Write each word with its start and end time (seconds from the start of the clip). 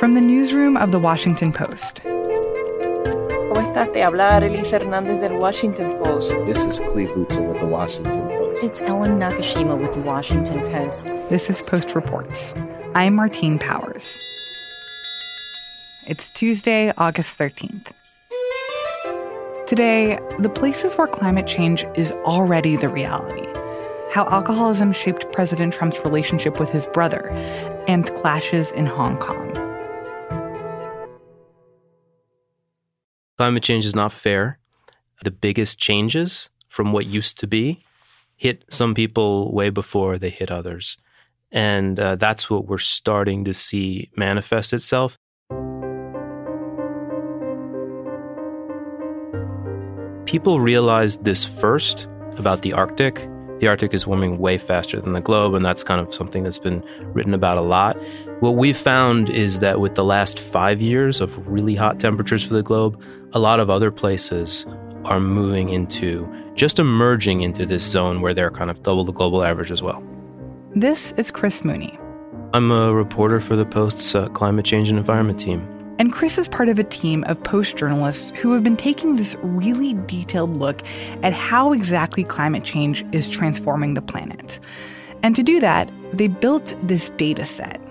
From 0.00 0.14
the 0.14 0.20
newsroom 0.22 0.78
of 0.78 0.92
The 0.92 0.98
Washington 0.98 1.52
Post. 1.52 2.00
¿Cómo 2.02 3.60
estás? 3.60 3.92
Te 3.92 4.02
habla 4.02 4.36
Arelisa 4.36 4.78
Hernández 4.78 5.20
del 5.20 5.38
Washington 5.38 5.98
Post. 6.02 6.32
This 6.46 6.64
is 6.64 6.78
Cleve 6.78 7.10
Rutzel 7.10 7.46
with 7.46 7.60
The 7.60 7.66
Washington 7.66 8.26
Post. 8.28 8.64
It's 8.64 8.80
Ellen 8.80 9.18
Nakashima 9.18 9.78
with 9.78 9.92
The 9.92 10.00
Washington 10.00 10.62
Post. 10.72 11.04
This 11.28 11.50
is 11.50 11.60
Post 11.60 11.94
Reports. 11.94 12.54
I'm 12.94 13.14
Martine 13.14 13.58
Powers. 13.58 14.16
It's 16.08 16.30
Tuesday, 16.30 16.94
August 16.96 17.36
13th. 17.38 17.88
Today, 19.66 20.18
the 20.38 20.48
places 20.48 20.96
where 20.96 21.08
climate 21.08 21.46
change 21.46 21.84
is 21.94 22.12
already 22.24 22.74
the 22.74 22.88
reality. 22.88 23.46
How 24.12 24.26
alcoholism 24.30 24.94
shaped 24.94 25.30
President 25.30 25.74
Trump's 25.74 26.02
relationship 26.06 26.58
with 26.58 26.70
his 26.70 26.86
brother, 26.86 27.28
and 27.86 28.10
clashes 28.16 28.70
in 28.70 28.86
Hong 28.86 29.18
Kong. 29.18 29.69
Climate 33.40 33.62
change 33.62 33.86
is 33.86 33.94
not 33.94 34.12
fair. 34.12 34.58
The 35.24 35.30
biggest 35.30 35.78
changes 35.78 36.50
from 36.68 36.92
what 36.92 37.06
used 37.06 37.38
to 37.38 37.46
be 37.46 37.82
hit 38.36 38.66
some 38.68 38.94
people 38.94 39.50
way 39.54 39.70
before 39.70 40.18
they 40.18 40.28
hit 40.28 40.50
others. 40.50 40.98
And 41.50 41.98
uh, 41.98 42.16
that's 42.16 42.50
what 42.50 42.66
we're 42.66 42.76
starting 42.76 43.46
to 43.46 43.54
see 43.54 44.10
manifest 44.14 44.74
itself. 44.74 45.16
People 50.26 50.60
realized 50.60 51.24
this 51.24 51.42
first 51.42 52.08
about 52.36 52.60
the 52.60 52.74
Arctic. 52.74 53.26
The 53.60 53.68
Arctic 53.68 53.92
is 53.92 54.06
warming 54.06 54.38
way 54.38 54.56
faster 54.56 55.00
than 55.02 55.12
the 55.12 55.20
globe, 55.20 55.52
and 55.52 55.62
that's 55.62 55.84
kind 55.84 56.00
of 56.00 56.14
something 56.14 56.44
that's 56.44 56.58
been 56.58 56.82
written 57.12 57.34
about 57.34 57.58
a 57.58 57.60
lot. 57.60 57.94
What 58.40 58.52
we've 58.52 58.76
found 58.76 59.28
is 59.28 59.60
that 59.60 59.80
with 59.80 59.96
the 59.96 60.04
last 60.04 60.38
five 60.38 60.80
years 60.80 61.20
of 61.20 61.46
really 61.46 61.74
hot 61.74 62.00
temperatures 62.00 62.42
for 62.42 62.54
the 62.54 62.62
globe, 62.62 62.98
a 63.34 63.38
lot 63.38 63.60
of 63.60 63.68
other 63.68 63.90
places 63.90 64.64
are 65.04 65.20
moving 65.20 65.68
into 65.68 66.26
just 66.54 66.78
emerging 66.78 67.42
into 67.42 67.66
this 67.66 67.84
zone 67.84 68.22
where 68.22 68.32
they're 68.32 68.50
kind 68.50 68.70
of 68.70 68.82
double 68.82 69.04
the 69.04 69.12
global 69.12 69.44
average 69.44 69.70
as 69.70 69.82
well. 69.82 70.02
This 70.74 71.12
is 71.12 71.30
Chris 71.30 71.62
Mooney. 71.62 71.98
I'm 72.54 72.72
a 72.72 72.94
reporter 72.94 73.40
for 73.40 73.56
the 73.56 73.66
Post's 73.66 74.14
uh, 74.14 74.28
climate 74.28 74.64
change 74.64 74.88
and 74.88 74.98
environment 74.98 75.38
team. 75.38 75.79
And 76.00 76.14
Chris 76.14 76.38
is 76.38 76.48
part 76.48 76.70
of 76.70 76.78
a 76.78 76.84
team 76.84 77.24
of 77.24 77.42
Post 77.44 77.76
journalists 77.76 78.30
who 78.38 78.54
have 78.54 78.64
been 78.64 78.78
taking 78.78 79.16
this 79.16 79.36
really 79.42 79.92
detailed 80.06 80.56
look 80.56 80.82
at 81.22 81.34
how 81.34 81.74
exactly 81.74 82.24
climate 82.24 82.64
change 82.64 83.04
is 83.12 83.28
transforming 83.28 83.92
the 83.92 84.00
planet. 84.00 84.58
And 85.22 85.36
to 85.36 85.42
do 85.42 85.60
that, 85.60 85.92
they 86.14 86.28
built 86.28 86.74
this 86.82 87.10
data 87.10 87.44
set. 87.44 87.82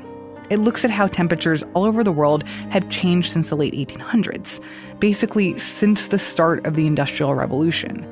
It 0.49 0.57
looks 0.57 0.83
at 0.83 0.89
how 0.89 1.05
temperatures 1.05 1.63
all 1.75 1.83
over 1.83 2.03
the 2.03 2.11
world 2.11 2.47
have 2.71 2.89
changed 2.89 3.31
since 3.31 3.49
the 3.49 3.55
late 3.55 3.75
1800s, 3.75 4.59
basically, 4.99 5.59
since 5.59 6.07
the 6.07 6.17
start 6.17 6.65
of 6.65 6.75
the 6.75 6.87
Industrial 6.87 7.35
Revolution. 7.35 8.11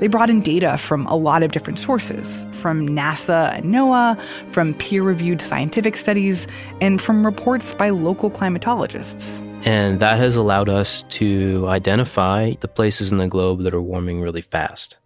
They 0.00 0.08
brought 0.08 0.30
in 0.30 0.40
data 0.40 0.76
from 0.76 1.06
a 1.06 1.16
lot 1.16 1.42
of 1.42 1.52
different 1.52 1.78
sources 1.78 2.46
from 2.52 2.88
NASA 2.88 3.52
and 3.52 3.66
NOAA, 3.66 4.20
from 4.50 4.74
peer 4.74 5.02
reviewed 5.02 5.40
scientific 5.40 5.96
studies, 5.96 6.46
and 6.80 7.00
from 7.00 7.24
reports 7.24 7.74
by 7.74 7.90
local 7.90 8.30
climatologists. 8.30 9.40
And 9.66 10.00
that 10.00 10.18
has 10.18 10.36
allowed 10.36 10.68
us 10.68 11.02
to 11.10 11.66
identify 11.68 12.54
the 12.60 12.68
places 12.68 13.12
in 13.12 13.18
the 13.18 13.28
globe 13.28 13.62
that 13.62 13.72
are 13.72 13.80
warming 13.80 14.20
really 14.20 14.42
fast. 14.42 14.98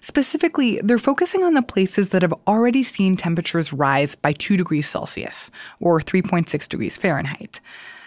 Specifically, 0.00 0.80
they're 0.82 0.98
focusing 0.98 1.44
on 1.44 1.54
the 1.54 1.62
places 1.62 2.10
that 2.10 2.20
have 2.20 2.34
already 2.46 2.82
seen 2.82 3.16
temperatures 3.16 3.72
rise 3.72 4.14
by 4.14 4.32
2 4.32 4.56
degrees 4.56 4.86
Celsius, 4.86 5.50
or 5.80 5.98
3.6 6.00 6.68
degrees 6.68 6.98
Fahrenheit. 6.98 7.60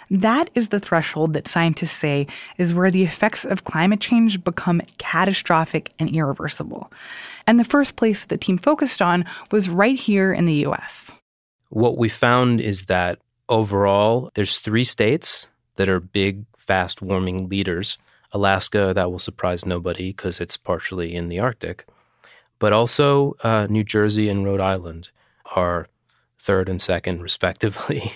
That 0.09 0.50
is 0.55 0.69
the 0.69 0.80
threshold 0.80 1.33
that 1.33 1.47
scientists 1.47 1.91
say 1.91 2.27
is 2.58 2.73
where 2.73 2.91
the 2.91 3.03
effects 3.03 3.45
of 3.45 3.63
climate 3.63 4.00
change 4.00 4.44
become 4.44 4.82
catastrophic 4.98 5.92
and 5.99 6.09
irreversible. 6.09 6.92
And 7.45 7.59
the 7.59 7.65
first 7.65 7.95
place 7.95 8.21
that 8.21 8.30
the 8.30 8.37
team 8.37 8.58
focused 8.58 9.02
on 9.02 9.26
was 9.52 9.70
right 9.70 9.98
here 9.98 10.33
in 10.33 10.45
the 10.45 10.65
US. 10.65 11.14
What 11.70 11.98
we 11.98 12.09
found 12.09 12.61
is 12.61 12.86
that 12.86 13.20
overall, 13.49 14.32
there's 14.33 14.59
three 14.59 14.83
states 14.83 15.48
that 15.76 15.89
are 15.89 15.99
big, 15.99 16.45
fast 16.55 17.02
warming 17.02 17.49
leaders. 17.49 17.98
Alaska, 18.32 18.93
that 18.93 19.11
will 19.11 19.20
surprise 19.20 19.65
nobody 19.65 20.09
because 20.11 20.39
it's 20.39 20.58
partially 20.58 21.15
in 21.15 21.30
the 21.30 21.39
Arctic. 21.39 21.86
But 22.59 22.73
also, 22.73 23.36
uh, 23.43 23.67
New 23.70 23.83
Jersey 23.83 24.30
and 24.30 24.43
Rhode 24.43 24.59
Island 24.59 25.11
are 25.55 25.87
third 26.39 26.70
and 26.70 26.82
second, 26.82 27.21
respectively. 27.30 28.14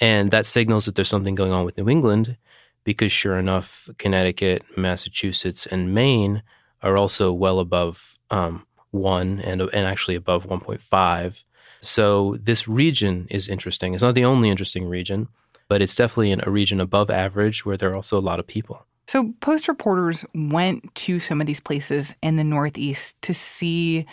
And 0.00 0.30
that 0.30 0.46
signals 0.46 0.86
that 0.86 0.94
there's 0.94 1.08
something 1.08 1.34
going 1.34 1.52
on 1.52 1.64
with 1.64 1.76
New 1.76 1.88
England 1.88 2.36
because, 2.84 3.12
sure 3.12 3.38
enough, 3.38 3.88
Connecticut, 3.98 4.64
Massachusetts, 4.76 5.66
and 5.66 5.94
Maine 5.94 6.42
are 6.82 6.96
also 6.96 7.32
well 7.32 7.58
above 7.58 8.18
um, 8.30 8.66
one 8.90 9.40
and, 9.40 9.60
and 9.60 9.86
actually 9.86 10.14
above 10.14 10.46
1.5. 10.46 11.44
So 11.80 12.36
this 12.40 12.68
region 12.68 13.26
is 13.30 13.48
interesting. 13.48 13.94
It's 13.94 14.02
not 14.02 14.14
the 14.14 14.24
only 14.24 14.50
interesting 14.50 14.86
region, 14.86 15.28
but 15.68 15.82
it's 15.82 15.94
definitely 15.94 16.30
in 16.30 16.40
a 16.44 16.50
region 16.50 16.80
above 16.80 17.10
average 17.10 17.64
where 17.64 17.76
there 17.76 17.90
are 17.90 17.96
also 17.96 18.18
a 18.18 18.20
lot 18.20 18.40
of 18.40 18.46
people. 18.46 18.86
So, 19.06 19.32
Post 19.40 19.66
reporters 19.66 20.24
went 20.34 20.94
to 20.96 21.18
some 21.18 21.40
of 21.40 21.46
these 21.48 21.58
places 21.58 22.14
in 22.22 22.36
the 22.36 22.44
Northeast 22.44 23.20
to 23.22 23.34
see 23.34 24.06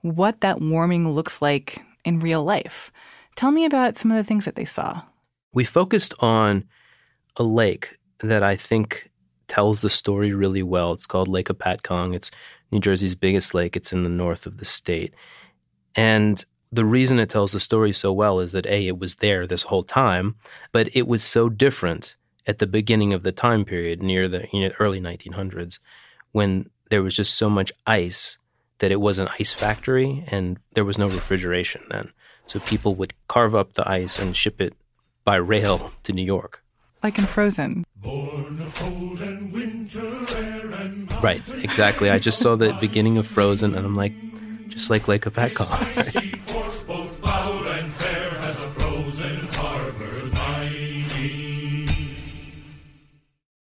what 0.00 0.40
that 0.40 0.60
warming 0.60 1.08
looks 1.08 1.40
like 1.40 1.80
in 2.04 2.18
real 2.18 2.42
life. 2.42 2.90
Tell 3.36 3.52
me 3.52 3.64
about 3.64 3.96
some 3.96 4.10
of 4.10 4.16
the 4.16 4.24
things 4.24 4.46
that 4.46 4.56
they 4.56 4.64
saw. 4.64 5.02
We 5.52 5.64
focused 5.64 6.14
on 6.20 6.64
a 7.36 7.42
lake 7.42 7.98
that 8.20 8.42
I 8.42 8.56
think 8.56 9.10
tells 9.48 9.80
the 9.80 9.90
story 9.90 10.32
really 10.32 10.62
well. 10.62 10.92
It's 10.92 11.06
called 11.06 11.28
Lake 11.28 11.48
Hopatcong. 11.48 12.14
It's 12.14 12.30
New 12.70 12.80
Jersey's 12.80 13.14
biggest 13.14 13.52
lake. 13.52 13.76
It's 13.76 13.92
in 13.92 14.04
the 14.04 14.08
north 14.08 14.46
of 14.46 14.58
the 14.58 14.64
state. 14.64 15.12
And 15.96 16.44
the 16.70 16.84
reason 16.84 17.18
it 17.18 17.28
tells 17.28 17.52
the 17.52 17.60
story 17.60 17.92
so 17.92 18.12
well 18.12 18.38
is 18.38 18.52
that 18.52 18.66
A, 18.66 18.86
it 18.86 18.98
was 18.98 19.16
there 19.16 19.46
this 19.46 19.64
whole 19.64 19.82
time, 19.82 20.36
but 20.70 20.94
it 20.94 21.08
was 21.08 21.24
so 21.24 21.48
different 21.48 22.16
at 22.46 22.60
the 22.60 22.66
beginning 22.66 23.12
of 23.12 23.24
the 23.24 23.32
time 23.32 23.64
period 23.64 24.02
near 24.02 24.28
the 24.28 24.46
you 24.52 24.60
know, 24.60 24.74
early 24.78 25.00
1900s 25.00 25.78
when 26.32 26.70
there 26.90 27.02
was 27.02 27.16
just 27.16 27.34
so 27.34 27.50
much 27.50 27.72
ice 27.86 28.38
that 28.78 28.92
it 28.92 29.00
was 29.00 29.18
an 29.18 29.28
ice 29.38 29.52
factory 29.52 30.24
and 30.28 30.58
there 30.74 30.84
was 30.84 30.96
no 30.96 31.08
refrigeration 31.08 31.82
then. 31.90 32.12
So 32.46 32.60
people 32.60 32.94
would 32.94 33.14
carve 33.28 33.54
up 33.54 33.74
the 33.74 33.88
ice 33.88 34.18
and 34.18 34.36
ship 34.36 34.60
it 34.60 34.74
by 35.24 35.36
rail 35.36 35.92
to 36.04 36.12
New 36.12 36.24
York. 36.24 36.62
Like 37.02 37.18
in 37.18 37.24
Frozen. 37.24 37.84
Right, 41.22 41.42
exactly. 41.62 42.10
I 42.10 42.18
just 42.18 42.40
saw 42.40 42.56
the 42.56 42.76
beginning 42.80 43.16
of 43.18 43.26
Frozen 43.26 43.74
and 43.74 43.86
I'm 43.86 43.94
like, 43.94 44.12
just 44.68 44.90
like 44.90 45.08
Lake 45.08 45.22
Hopatcong. 45.22 46.36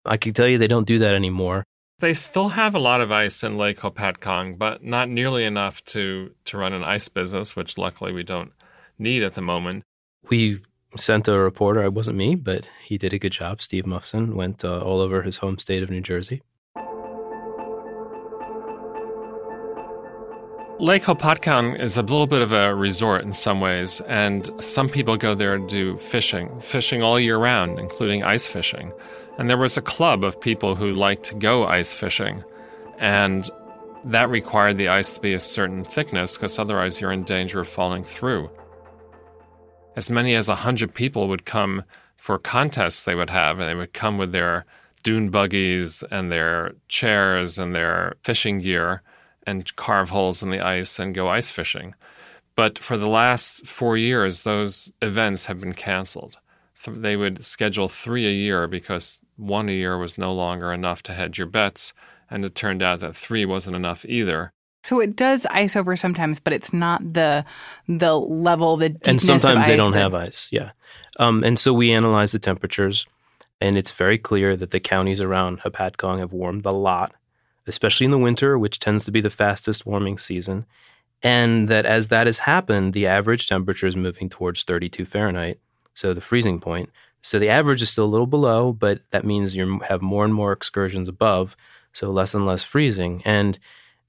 I 0.08 0.16
can 0.16 0.32
tell 0.32 0.48
you 0.48 0.56
they 0.56 0.66
don't 0.66 0.86
do 0.86 0.98
that 1.00 1.14
anymore. 1.14 1.64
They 2.00 2.14
still 2.14 2.48
have 2.50 2.74
a 2.74 2.78
lot 2.78 3.00
of 3.00 3.10
ice 3.10 3.42
in 3.42 3.58
Lake 3.58 3.80
Hopatcong, 3.80 4.56
but 4.56 4.82
not 4.84 5.08
nearly 5.08 5.44
enough 5.44 5.84
to, 5.86 6.32
to 6.46 6.56
run 6.56 6.72
an 6.72 6.84
ice 6.84 7.08
business, 7.08 7.56
which 7.56 7.76
luckily 7.76 8.12
we 8.12 8.22
don't 8.22 8.52
need 8.98 9.22
at 9.22 9.34
the 9.34 9.42
moment. 9.42 9.82
We 10.30 10.60
sent 10.96 11.28
a 11.28 11.38
reporter. 11.38 11.82
It 11.82 11.92
wasn't 11.92 12.16
me, 12.16 12.34
but 12.34 12.68
he 12.82 12.98
did 12.98 13.12
a 13.12 13.18
good 13.18 13.32
job. 13.32 13.60
Steve 13.60 13.84
Mufson 13.84 14.34
went 14.34 14.64
uh, 14.64 14.80
all 14.80 15.00
over 15.00 15.22
his 15.22 15.38
home 15.38 15.58
state 15.58 15.82
of 15.82 15.90
New 15.90 16.00
Jersey. 16.00 16.42
Lake 20.80 21.02
Hopatcong 21.02 21.80
is 21.80 21.96
a 21.96 22.02
little 22.02 22.28
bit 22.28 22.40
of 22.40 22.52
a 22.52 22.72
resort 22.72 23.24
in 23.24 23.32
some 23.32 23.60
ways, 23.60 24.00
and 24.02 24.48
some 24.62 24.88
people 24.88 25.16
go 25.16 25.34
there 25.34 25.58
to 25.58 25.66
do 25.66 25.98
fishing, 25.98 26.60
fishing 26.60 27.02
all 27.02 27.18
year 27.18 27.36
round, 27.36 27.80
including 27.80 28.22
ice 28.22 28.46
fishing. 28.46 28.92
And 29.38 29.50
there 29.50 29.56
was 29.56 29.76
a 29.76 29.82
club 29.82 30.22
of 30.22 30.40
people 30.40 30.76
who 30.76 30.92
liked 30.92 31.24
to 31.24 31.34
go 31.34 31.66
ice 31.66 31.92
fishing, 31.92 32.44
and 32.98 33.50
that 34.04 34.30
required 34.30 34.78
the 34.78 34.88
ice 34.88 35.14
to 35.14 35.20
be 35.20 35.34
a 35.34 35.40
certain 35.40 35.84
thickness 35.84 36.36
because 36.36 36.60
otherwise 36.60 37.00
you're 37.00 37.10
in 37.10 37.24
danger 37.24 37.60
of 37.60 37.68
falling 37.68 38.04
through 38.04 38.48
as 39.96 40.10
many 40.10 40.34
as 40.34 40.48
100 40.48 40.94
people 40.94 41.28
would 41.28 41.44
come 41.44 41.84
for 42.16 42.38
contests 42.38 43.02
they 43.02 43.14
would 43.14 43.30
have, 43.30 43.58
and 43.58 43.68
they 43.68 43.74
would 43.74 43.92
come 43.92 44.18
with 44.18 44.32
their 44.32 44.64
dune 45.02 45.30
buggies 45.30 46.02
and 46.10 46.30
their 46.30 46.72
chairs 46.88 47.58
and 47.58 47.74
their 47.74 48.14
fishing 48.22 48.58
gear 48.58 49.02
and 49.46 49.74
carve 49.76 50.10
holes 50.10 50.42
in 50.42 50.50
the 50.50 50.60
ice 50.60 50.98
and 50.98 51.14
go 51.14 51.28
ice 51.28 51.50
fishing. 51.50 51.94
But 52.54 52.78
for 52.78 52.96
the 52.96 53.08
last 53.08 53.66
four 53.66 53.96
years, 53.96 54.42
those 54.42 54.92
events 55.00 55.46
have 55.46 55.60
been 55.60 55.74
canceled. 55.74 56.36
They 56.86 57.16
would 57.16 57.44
schedule 57.44 57.88
three 57.88 58.26
a 58.26 58.32
year 58.32 58.66
because 58.66 59.20
one 59.36 59.68
a 59.68 59.72
year 59.72 59.96
was 59.96 60.18
no 60.18 60.32
longer 60.32 60.72
enough 60.72 61.02
to 61.04 61.12
hedge 61.12 61.38
your 61.38 61.46
bets, 61.46 61.92
and 62.28 62.44
it 62.44 62.54
turned 62.54 62.82
out 62.82 63.00
that 63.00 63.16
three 63.16 63.44
wasn't 63.44 63.76
enough 63.76 64.04
either. 64.06 64.52
So 64.82 65.00
it 65.00 65.16
does 65.16 65.46
ice 65.46 65.76
over 65.76 65.96
sometimes, 65.96 66.40
but 66.40 66.52
it's 66.52 66.72
not 66.72 67.14
the 67.14 67.44
the 67.88 68.14
level 68.14 68.76
the 68.76 68.96
and 69.04 69.20
sometimes 69.20 69.66
they 69.66 69.76
don't 69.76 69.92
have 69.92 70.14
ice. 70.14 70.48
Yeah, 70.52 70.70
Um, 71.18 71.44
and 71.44 71.58
so 71.58 71.72
we 71.72 71.92
analyze 71.92 72.32
the 72.32 72.38
temperatures, 72.38 73.06
and 73.60 73.76
it's 73.76 73.90
very 73.90 74.18
clear 74.18 74.56
that 74.56 74.70
the 74.70 74.80
counties 74.80 75.20
around 75.20 75.60
Hopatcong 75.60 76.20
have 76.20 76.32
warmed 76.32 76.64
a 76.64 76.70
lot, 76.70 77.14
especially 77.66 78.04
in 78.04 78.10
the 78.10 78.18
winter, 78.18 78.58
which 78.58 78.78
tends 78.78 79.04
to 79.04 79.10
be 79.10 79.20
the 79.20 79.30
fastest 79.30 79.84
warming 79.84 80.16
season. 80.16 80.64
And 81.22 81.68
that 81.68 81.84
as 81.84 82.08
that 82.08 82.28
has 82.28 82.40
happened, 82.40 82.92
the 82.92 83.08
average 83.08 83.48
temperature 83.48 83.88
is 83.88 83.96
moving 83.96 84.28
towards 84.28 84.62
32 84.62 85.04
Fahrenheit, 85.04 85.58
so 85.92 86.14
the 86.14 86.20
freezing 86.20 86.60
point. 86.60 86.90
So 87.20 87.40
the 87.40 87.48
average 87.48 87.82
is 87.82 87.90
still 87.90 88.04
a 88.04 88.06
little 88.06 88.26
below, 88.26 88.72
but 88.72 89.00
that 89.10 89.24
means 89.24 89.56
you 89.56 89.80
have 89.80 90.00
more 90.00 90.24
and 90.24 90.32
more 90.32 90.52
excursions 90.52 91.08
above, 91.08 91.56
so 91.92 92.10
less 92.10 92.34
and 92.34 92.46
less 92.46 92.62
freezing. 92.62 93.22
And 93.24 93.58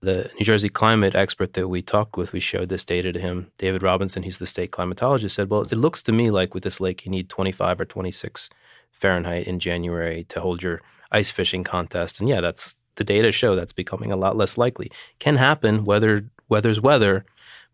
the 0.01 0.31
New 0.39 0.45
Jersey 0.45 0.69
climate 0.69 1.15
expert 1.15 1.53
that 1.53 1.67
we 1.67 1.81
talked 1.81 2.15
with, 2.15 2.31
we 2.31 2.39
showed 2.39 2.69
this 2.69 2.85
data 2.85 3.11
to 3.11 3.19
him, 3.19 3.51
David 3.57 3.83
Robinson, 3.83 4.23
he's 4.23 4.37
the 4.37 4.45
state 4.45 4.71
climatologist, 4.71 5.31
said, 5.31 5.49
Well, 5.49 5.61
it 5.61 5.73
looks 5.73 6.01
to 6.03 6.11
me 6.11 6.31
like 6.31 6.53
with 6.53 6.63
this 6.63 6.79
lake, 6.79 7.05
you 7.05 7.11
need 7.11 7.27
25 7.29 7.81
or 7.81 7.85
26 7.85 8.49
Fahrenheit 8.91 9.45
in 9.45 9.59
January 9.59 10.23
to 10.25 10.39
hold 10.39 10.63
your 10.63 10.81
ice 11.11 11.31
fishing 11.31 11.63
contest. 11.63 12.19
And 12.19 12.29
yeah, 12.29 12.39
that's 12.39 12.75
the 12.95 13.03
data 13.03 13.31
show 13.31 13.55
that's 13.55 13.73
becoming 13.73 14.11
a 14.11 14.17
lot 14.17 14.37
less 14.37 14.57
likely. 14.57 14.91
Can 15.19 15.35
happen, 15.35 15.83
weather, 15.83 16.29
weather's 16.47 16.79
weather. 16.79 17.25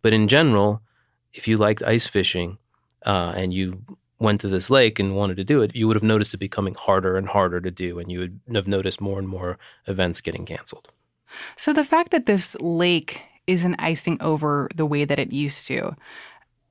But 0.01 0.13
in 0.13 0.27
general, 0.27 0.81
if 1.33 1.47
you 1.47 1.57
liked 1.57 1.83
ice 1.83 2.07
fishing 2.07 2.57
uh, 3.05 3.33
and 3.35 3.53
you 3.53 3.83
went 4.19 4.41
to 4.41 4.47
this 4.47 4.69
lake 4.69 4.97
and 4.97 5.15
wanted 5.15 5.37
to 5.37 5.43
do 5.43 5.61
it, 5.61 5.75
you 5.75 5.87
would 5.87 5.95
have 5.95 6.03
noticed 6.03 6.33
it 6.33 6.37
becoming 6.37 6.73
harder 6.73 7.17
and 7.17 7.27
harder 7.27 7.59
to 7.59 7.71
do, 7.71 7.99
and 7.99 8.11
you 8.11 8.19
would 8.19 8.39
have 8.53 8.67
noticed 8.67 9.01
more 9.01 9.19
and 9.19 9.27
more 9.27 9.57
events 9.87 10.21
getting 10.21 10.45
canceled. 10.45 10.89
So 11.55 11.73
the 11.73 11.83
fact 11.83 12.11
that 12.11 12.25
this 12.25 12.55
lake 12.61 13.21
isn't 13.47 13.75
icing 13.75 14.17
over 14.21 14.69
the 14.75 14.85
way 14.85 15.05
that 15.05 15.19
it 15.19 15.31
used 15.31 15.67
to, 15.67 15.95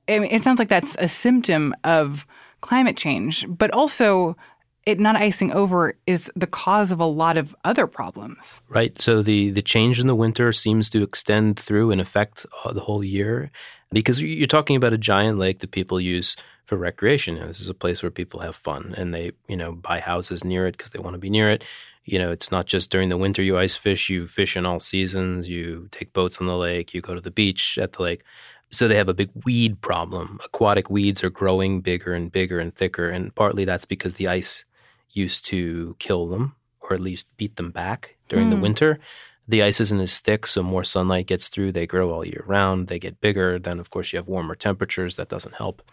I 0.07 0.19
mean, 0.19 0.31
it 0.31 0.43
sounds 0.43 0.59
like 0.59 0.69
that's 0.69 0.95
a 0.99 1.07
symptom 1.07 1.73
of 1.83 2.25
climate 2.61 2.97
change, 2.97 3.45
but 3.47 3.71
also 3.71 4.35
it 4.85 4.99
not 4.99 5.15
icing 5.15 5.51
over 5.51 5.97
is 6.05 6.31
the 6.35 6.47
cause 6.47 6.91
of 6.91 6.99
a 6.99 7.05
lot 7.05 7.37
of 7.37 7.55
other 7.63 7.87
problems. 7.87 8.61
Right. 8.69 8.99
So 9.01 9.21
the 9.21 9.49
the 9.49 9.61
change 9.61 9.99
in 9.99 10.07
the 10.07 10.15
winter 10.15 10.51
seems 10.51 10.89
to 10.91 11.01
extend 11.01 11.59
through 11.59 11.91
and 11.91 11.99
affect 11.99 12.45
uh, 12.63 12.71
the 12.71 12.81
whole 12.81 13.03
year 13.03 13.51
because 13.91 14.21
you're 14.21 14.47
talking 14.47 14.75
about 14.75 14.93
a 14.93 14.97
giant 14.97 15.39
lake 15.39 15.59
that 15.59 15.71
people 15.71 15.99
use 15.99 16.35
for 16.65 16.77
recreation. 16.77 17.35
this 17.47 17.59
is 17.59 17.69
a 17.69 17.75
place 17.75 18.01
where 18.01 18.11
people 18.11 18.39
have 18.39 18.55
fun 18.55 18.93
and 18.97 19.13
they, 19.13 19.31
you 19.47 19.55
know, 19.55 19.71
buy 19.71 19.99
houses 19.99 20.43
near 20.43 20.65
it 20.65 20.75
because 20.75 20.89
they 20.89 20.99
want 20.99 21.13
to 21.13 21.19
be 21.19 21.29
near 21.29 21.49
it. 21.49 21.63
You 22.05 22.19
know, 22.19 22.31
it's 22.31 22.51
not 22.51 22.67
just 22.67 22.91
during 22.91 23.09
the 23.09 23.17
winter 23.17 23.41
you 23.41 23.57
ice 23.57 23.75
fish, 23.75 24.09
you 24.09 24.27
fish 24.27 24.55
in 24.55 24.65
all 24.65 24.79
seasons, 24.79 25.49
you 25.49 25.87
take 25.91 26.13
boats 26.13 26.39
on 26.39 26.47
the 26.47 26.55
lake, 26.55 26.93
you 26.93 27.01
go 27.01 27.15
to 27.15 27.21
the 27.21 27.31
beach 27.31 27.77
at 27.79 27.93
the 27.93 28.03
lake. 28.03 28.23
So 28.71 28.87
they 28.87 28.95
have 28.95 29.09
a 29.09 29.13
big 29.13 29.31
weed 29.43 29.81
problem. 29.81 30.39
Aquatic 30.43 30.89
weeds 30.89 31.23
are 31.23 31.29
growing 31.29 31.81
bigger 31.81 32.13
and 32.13 32.31
bigger 32.31 32.59
and 32.59 32.73
thicker. 32.73 33.09
And 33.09 33.33
partly 33.33 33.65
that's 33.65 33.85
because 33.85 34.15
the 34.15 34.27
ice 34.27 34.65
used 35.11 35.45
to 35.45 35.95
kill 35.99 36.27
them 36.27 36.55
or 36.81 36.93
at 36.93 37.01
least 37.01 37.35
beat 37.37 37.55
them 37.55 37.71
back 37.71 38.15
during 38.29 38.47
mm. 38.47 38.51
the 38.51 38.55
hmm. 38.57 38.61
winter. 38.63 38.99
The 39.47 39.63
ice 39.63 39.79
isn't 39.79 40.01
as 40.01 40.19
thick, 40.19 40.47
so 40.47 40.63
more 40.63 40.83
sunlight 40.83 41.27
gets 41.27 41.49
through. 41.49 41.71
They 41.71 41.85
grow 41.85 42.11
all 42.11 42.25
year 42.25 42.43
round. 42.47 42.87
They 42.87 42.97
get 42.97 43.21
bigger. 43.21 43.59
Then, 43.59 43.79
of 43.79 43.91
course, 43.91 44.11
you 44.11 44.17
have 44.17 44.27
warmer 44.27 44.55
temperatures. 44.55 45.15
That 45.15 45.29
doesn't 45.29 45.55
help. 45.55 45.83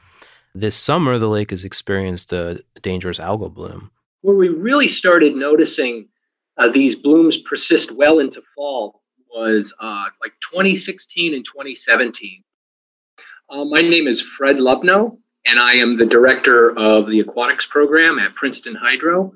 This 0.55 0.77
summer, 0.77 1.19
the 1.19 1.29
lake 1.29 1.51
has 1.51 1.65
experienced 1.65 2.33
a 2.33 2.63
dangerous 2.81 3.19
algal 3.19 3.53
bloom. 3.53 3.91
Where 4.23 4.37
we 4.37 4.49
really 4.49 4.89
started 4.89 5.35
noticing 5.35 6.09
uh, 6.57 6.69
these 6.73 6.95
blooms 6.95 7.39
persist 7.39 7.91
well 7.91 8.21
into 8.21 8.41
fall 8.55 9.03
was 9.35 9.73
uh, 9.81 10.05
like 10.21 10.33
2016 10.53 11.35
and 11.35 11.45
2017. 11.45 12.45
Uh, 13.51 13.65
my 13.65 13.81
name 13.81 14.07
is 14.07 14.23
Fred 14.39 14.57
Lubnow, 14.57 15.19
and 15.47 15.59
I 15.59 15.75
am 15.75 15.99
the 15.99 16.07
director 16.07 16.71
of 16.79 17.09
the 17.09 17.21
aquatics 17.21 17.67
program 17.67 18.19
at 18.19 18.35
Princeton 18.35 18.77
Hydro. 18.77 19.33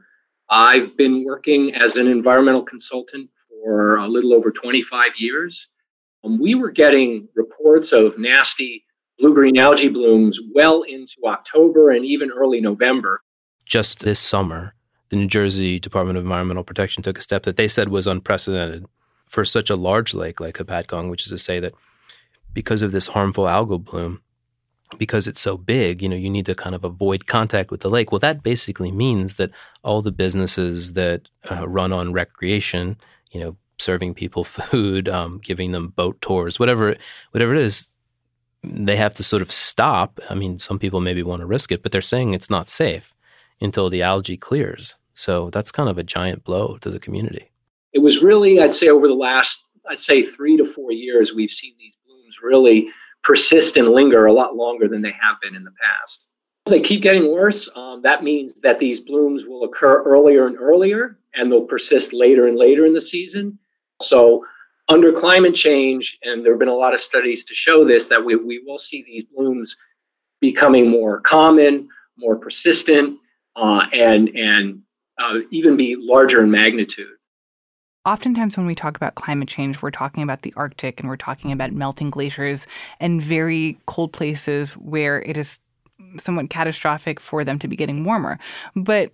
I've 0.48 0.96
been 0.96 1.24
working 1.24 1.74
as 1.74 1.96
an 1.96 2.06
environmental 2.06 2.64
consultant 2.64 3.28
for 3.48 3.96
a 3.96 4.06
little 4.06 4.32
over 4.32 4.52
25 4.52 5.12
years. 5.18 5.66
Um, 6.24 6.40
we 6.40 6.54
were 6.54 6.70
getting 6.70 7.28
reports 7.34 7.90
of 7.90 8.18
nasty 8.18 8.84
blue 9.18 9.34
green 9.34 9.58
algae 9.58 9.88
blooms 9.88 10.38
well 10.54 10.82
into 10.82 11.16
October 11.26 11.90
and 11.90 12.04
even 12.04 12.30
early 12.30 12.60
November. 12.60 13.20
Just 13.64 14.04
this 14.04 14.20
summer, 14.20 14.75
the 15.08 15.16
New 15.16 15.28
Jersey 15.28 15.78
Department 15.78 16.18
of 16.18 16.24
Environmental 16.24 16.64
Protection 16.64 17.02
took 17.02 17.18
a 17.18 17.22
step 17.22 17.44
that 17.44 17.56
they 17.56 17.68
said 17.68 17.88
was 17.88 18.06
unprecedented 18.06 18.86
for 19.26 19.44
such 19.44 19.70
a 19.70 19.76
large 19.76 20.14
lake 20.14 20.40
like 20.40 20.56
Hopatcong, 20.56 21.10
which 21.10 21.24
is 21.24 21.30
to 21.30 21.38
say 21.38 21.60
that 21.60 21.74
because 22.52 22.82
of 22.82 22.92
this 22.92 23.08
harmful 23.08 23.44
algal 23.44 23.82
bloom, 23.82 24.20
because 24.98 25.26
it's 25.26 25.40
so 25.40 25.56
big, 25.56 26.00
you 26.00 26.08
know, 26.08 26.16
you 26.16 26.30
need 26.30 26.46
to 26.46 26.54
kind 26.54 26.74
of 26.74 26.84
avoid 26.84 27.26
contact 27.26 27.70
with 27.70 27.80
the 27.80 27.88
lake. 27.88 28.12
Well, 28.12 28.20
that 28.20 28.42
basically 28.42 28.90
means 28.90 29.34
that 29.34 29.50
all 29.82 30.00
the 30.00 30.12
businesses 30.12 30.92
that 30.92 31.28
uh, 31.50 31.66
run 31.68 31.92
on 31.92 32.12
recreation, 32.12 32.96
you 33.32 33.40
know, 33.40 33.56
serving 33.78 34.14
people 34.14 34.44
food, 34.44 35.08
um, 35.08 35.40
giving 35.42 35.72
them 35.72 35.88
boat 35.88 36.20
tours, 36.20 36.58
whatever, 36.58 36.96
whatever 37.32 37.54
it 37.54 37.62
is, 37.62 37.88
they 38.62 38.96
have 38.96 39.14
to 39.16 39.22
sort 39.22 39.42
of 39.42 39.52
stop. 39.52 40.18
I 40.30 40.34
mean, 40.34 40.58
some 40.58 40.78
people 40.78 41.00
maybe 41.00 41.22
want 41.22 41.40
to 41.40 41.46
risk 41.46 41.70
it, 41.70 41.82
but 41.82 41.92
they're 41.92 42.00
saying 42.00 42.34
it's 42.34 42.50
not 42.50 42.68
safe 42.68 43.15
until 43.60 43.90
the 43.90 44.02
algae 44.02 44.36
clears. 44.36 44.96
So 45.14 45.50
that's 45.50 45.72
kind 45.72 45.88
of 45.88 45.98
a 45.98 46.02
giant 46.02 46.44
blow 46.44 46.76
to 46.78 46.90
the 46.90 47.00
community. 47.00 47.50
It 47.92 48.00
was 48.00 48.22
really, 48.22 48.60
I'd 48.60 48.74
say, 48.74 48.88
over 48.88 49.08
the 49.08 49.14
last, 49.14 49.62
I'd 49.88 50.00
say, 50.00 50.26
three 50.26 50.56
to 50.58 50.72
four 50.74 50.92
years, 50.92 51.32
we've 51.34 51.50
seen 51.50 51.74
these 51.78 51.96
blooms 52.06 52.36
really 52.42 52.88
persist 53.22 53.76
and 53.76 53.88
linger 53.88 54.26
a 54.26 54.32
lot 54.32 54.56
longer 54.56 54.88
than 54.88 55.02
they 55.02 55.12
have 55.12 55.40
been 55.42 55.56
in 55.56 55.64
the 55.64 55.72
past. 55.82 56.26
They 56.66 56.80
keep 56.80 57.02
getting 57.02 57.32
worse. 57.32 57.68
Um, 57.74 58.02
that 58.02 58.22
means 58.22 58.52
that 58.62 58.78
these 58.78 59.00
blooms 59.00 59.44
will 59.46 59.64
occur 59.64 60.02
earlier 60.02 60.46
and 60.46 60.58
earlier, 60.58 61.18
and 61.34 61.50
they'll 61.50 61.62
persist 61.62 62.12
later 62.12 62.48
and 62.48 62.58
later 62.58 62.84
in 62.86 62.92
the 62.92 63.00
season. 63.00 63.58
So 64.02 64.44
under 64.88 65.12
climate 65.12 65.54
change, 65.54 66.18
and 66.22 66.44
there 66.44 66.52
have 66.52 66.58
been 66.58 66.68
a 66.68 66.74
lot 66.74 66.94
of 66.94 67.00
studies 67.00 67.44
to 67.46 67.54
show 67.54 67.84
this, 67.84 68.08
that 68.08 68.24
we, 68.24 68.36
we 68.36 68.62
will 68.66 68.78
see 68.78 69.02
these 69.04 69.24
blooms 69.34 69.76
becoming 70.40 70.90
more 70.90 71.20
common, 71.20 71.88
more 72.18 72.36
persistent, 72.36 73.18
uh, 73.56 73.86
and, 73.92 74.28
and 74.36 74.82
uh, 75.18 75.38
even 75.50 75.76
be 75.76 75.96
larger 75.98 76.42
in 76.42 76.50
magnitude. 76.50 77.08
Oftentimes, 78.04 78.56
when 78.56 78.66
we 78.66 78.74
talk 78.76 78.96
about 78.96 79.16
climate 79.16 79.48
change, 79.48 79.82
we're 79.82 79.90
talking 79.90 80.22
about 80.22 80.42
the 80.42 80.54
Arctic 80.56 81.00
and 81.00 81.08
we're 81.08 81.16
talking 81.16 81.50
about 81.50 81.72
melting 81.72 82.10
glaciers 82.10 82.66
and 83.00 83.20
very 83.20 83.78
cold 83.86 84.12
places 84.12 84.74
where 84.74 85.22
it 85.22 85.36
is 85.36 85.58
somewhat 86.18 86.50
catastrophic 86.50 87.18
for 87.18 87.42
them 87.42 87.58
to 87.58 87.66
be 87.66 87.74
getting 87.74 88.04
warmer. 88.04 88.38
But 88.76 89.12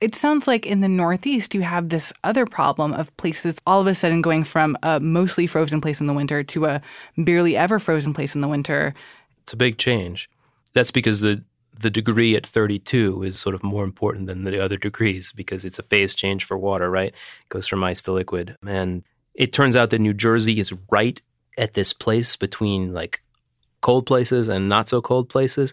it 0.00 0.14
sounds 0.14 0.46
like 0.46 0.66
in 0.66 0.80
the 0.80 0.88
Northeast, 0.88 1.54
you 1.54 1.62
have 1.62 1.88
this 1.88 2.12
other 2.24 2.46
problem 2.46 2.92
of 2.92 3.14
places 3.16 3.58
all 3.66 3.80
of 3.80 3.86
a 3.86 3.94
sudden 3.94 4.22
going 4.22 4.44
from 4.44 4.76
a 4.82 5.00
mostly 5.00 5.46
frozen 5.46 5.80
place 5.80 6.00
in 6.00 6.06
the 6.06 6.12
winter 6.12 6.42
to 6.42 6.66
a 6.66 6.80
barely 7.16 7.56
ever 7.56 7.78
frozen 7.78 8.14
place 8.14 8.34
in 8.34 8.40
the 8.40 8.48
winter. 8.48 8.94
It's 9.42 9.52
a 9.52 9.56
big 9.56 9.78
change. 9.78 10.30
That's 10.72 10.90
because 10.90 11.20
the 11.20 11.42
the 11.78 11.90
degree 11.90 12.34
at 12.36 12.46
32 12.46 13.22
is 13.22 13.38
sort 13.38 13.54
of 13.54 13.62
more 13.62 13.84
important 13.84 14.26
than 14.26 14.44
the 14.44 14.62
other 14.62 14.76
degrees 14.76 15.32
because 15.32 15.64
it's 15.64 15.78
a 15.78 15.84
phase 15.84 16.14
change 16.14 16.44
for 16.44 16.58
water, 16.58 16.90
right? 16.90 17.10
It 17.10 17.48
goes 17.48 17.68
from 17.68 17.84
ice 17.84 18.02
to 18.02 18.12
liquid. 18.12 18.56
And 18.66 19.04
it 19.34 19.52
turns 19.52 19.76
out 19.76 19.90
that 19.90 20.00
New 20.00 20.14
Jersey 20.14 20.58
is 20.58 20.74
right 20.90 21.20
at 21.56 21.74
this 21.74 21.92
place 21.92 22.36
between 22.36 22.92
like 22.92 23.22
cold 23.80 24.06
places 24.06 24.48
and 24.48 24.68
not 24.68 24.88
so 24.88 25.00
cold 25.00 25.28
places. 25.28 25.72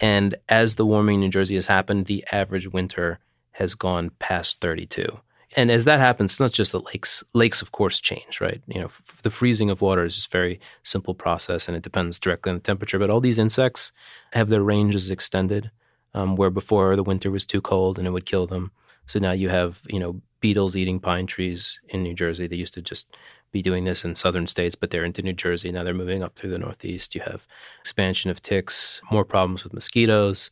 And 0.00 0.34
as 0.48 0.76
the 0.76 0.86
warming 0.86 1.16
in 1.16 1.20
New 1.22 1.30
Jersey 1.30 1.54
has 1.54 1.66
happened, 1.66 2.06
the 2.06 2.24
average 2.30 2.68
winter 2.68 3.18
has 3.52 3.74
gone 3.74 4.10
past 4.18 4.60
32. 4.60 5.18
And 5.56 5.70
as 5.70 5.84
that 5.86 5.98
happens, 5.98 6.32
it's 6.32 6.40
not 6.40 6.52
just 6.52 6.72
that 6.72 6.84
lakes. 6.84 7.24
Lakes, 7.32 7.62
of 7.62 7.72
course, 7.72 8.00
change, 8.00 8.40
right? 8.40 8.60
You 8.66 8.80
know, 8.80 8.86
f- 8.86 9.22
the 9.22 9.30
freezing 9.30 9.70
of 9.70 9.80
water 9.80 10.04
is 10.04 10.14
just 10.14 10.30
very 10.30 10.60
simple 10.82 11.14
process, 11.14 11.68
and 11.68 11.76
it 11.76 11.82
depends 11.82 12.18
directly 12.18 12.50
on 12.50 12.56
the 12.56 12.62
temperature. 12.62 12.98
But 12.98 13.10
all 13.10 13.20
these 13.20 13.38
insects 13.38 13.92
have 14.32 14.50
their 14.50 14.62
ranges 14.62 15.10
extended, 15.10 15.70
um, 16.12 16.36
where 16.36 16.50
before 16.50 16.94
the 16.96 17.02
winter 17.02 17.30
was 17.30 17.46
too 17.46 17.62
cold 17.62 17.98
and 17.98 18.06
it 18.06 18.10
would 18.10 18.26
kill 18.26 18.46
them. 18.46 18.72
So 19.06 19.18
now 19.18 19.32
you 19.32 19.48
have, 19.48 19.80
you 19.88 19.98
know, 19.98 20.20
beetles 20.40 20.76
eating 20.76 21.00
pine 21.00 21.26
trees 21.26 21.80
in 21.88 22.02
New 22.02 22.14
Jersey. 22.14 22.46
They 22.46 22.56
used 22.56 22.74
to 22.74 22.82
just 22.82 23.06
be 23.50 23.62
doing 23.62 23.84
this 23.84 24.04
in 24.04 24.14
southern 24.14 24.46
states, 24.46 24.74
but 24.74 24.90
they're 24.90 25.04
into 25.04 25.22
New 25.22 25.32
Jersey. 25.32 25.72
Now 25.72 25.82
they're 25.82 25.94
moving 25.94 26.22
up 26.22 26.36
through 26.36 26.50
the 26.50 26.58
Northeast. 26.58 27.14
You 27.14 27.22
have 27.22 27.46
expansion 27.80 28.30
of 28.30 28.42
ticks, 28.42 29.00
more 29.10 29.24
problems 29.24 29.64
with 29.64 29.72
mosquitoes 29.72 30.50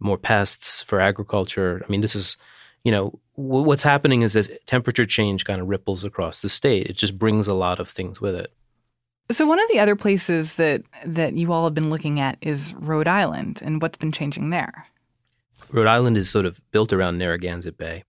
more 0.00 0.18
pests 0.18 0.82
for 0.82 1.00
agriculture. 1.00 1.82
I 1.84 1.90
mean, 1.90 2.00
this 2.00 2.14
is, 2.14 2.36
you 2.86 2.92
know, 2.92 3.18
w- 3.36 3.64
what's 3.64 3.82
happening 3.82 4.22
is 4.22 4.36
as 4.36 4.48
temperature 4.66 5.04
change 5.04 5.44
kind 5.44 5.60
of 5.60 5.66
ripples 5.66 6.04
across 6.04 6.40
the 6.40 6.48
state, 6.48 6.86
it 6.86 6.96
just 6.96 7.18
brings 7.18 7.48
a 7.48 7.54
lot 7.54 7.80
of 7.80 7.88
things 7.88 8.20
with 8.20 8.36
it. 8.36 8.52
So 9.28 9.44
one 9.44 9.58
of 9.58 9.68
the 9.72 9.80
other 9.80 9.96
places 9.96 10.54
that 10.54 10.82
that 11.04 11.34
you 11.34 11.52
all 11.52 11.64
have 11.64 11.74
been 11.74 11.90
looking 11.90 12.20
at 12.20 12.38
is 12.40 12.74
Rhode 12.74 13.08
Island 13.08 13.60
and 13.64 13.82
what's 13.82 13.98
been 13.98 14.12
changing 14.12 14.50
there. 14.50 14.86
Rhode 15.68 15.88
Island 15.88 16.16
is 16.16 16.30
sort 16.30 16.46
of 16.46 16.60
built 16.70 16.92
around 16.92 17.18
Narragansett 17.18 17.76
Bay. 17.76 18.04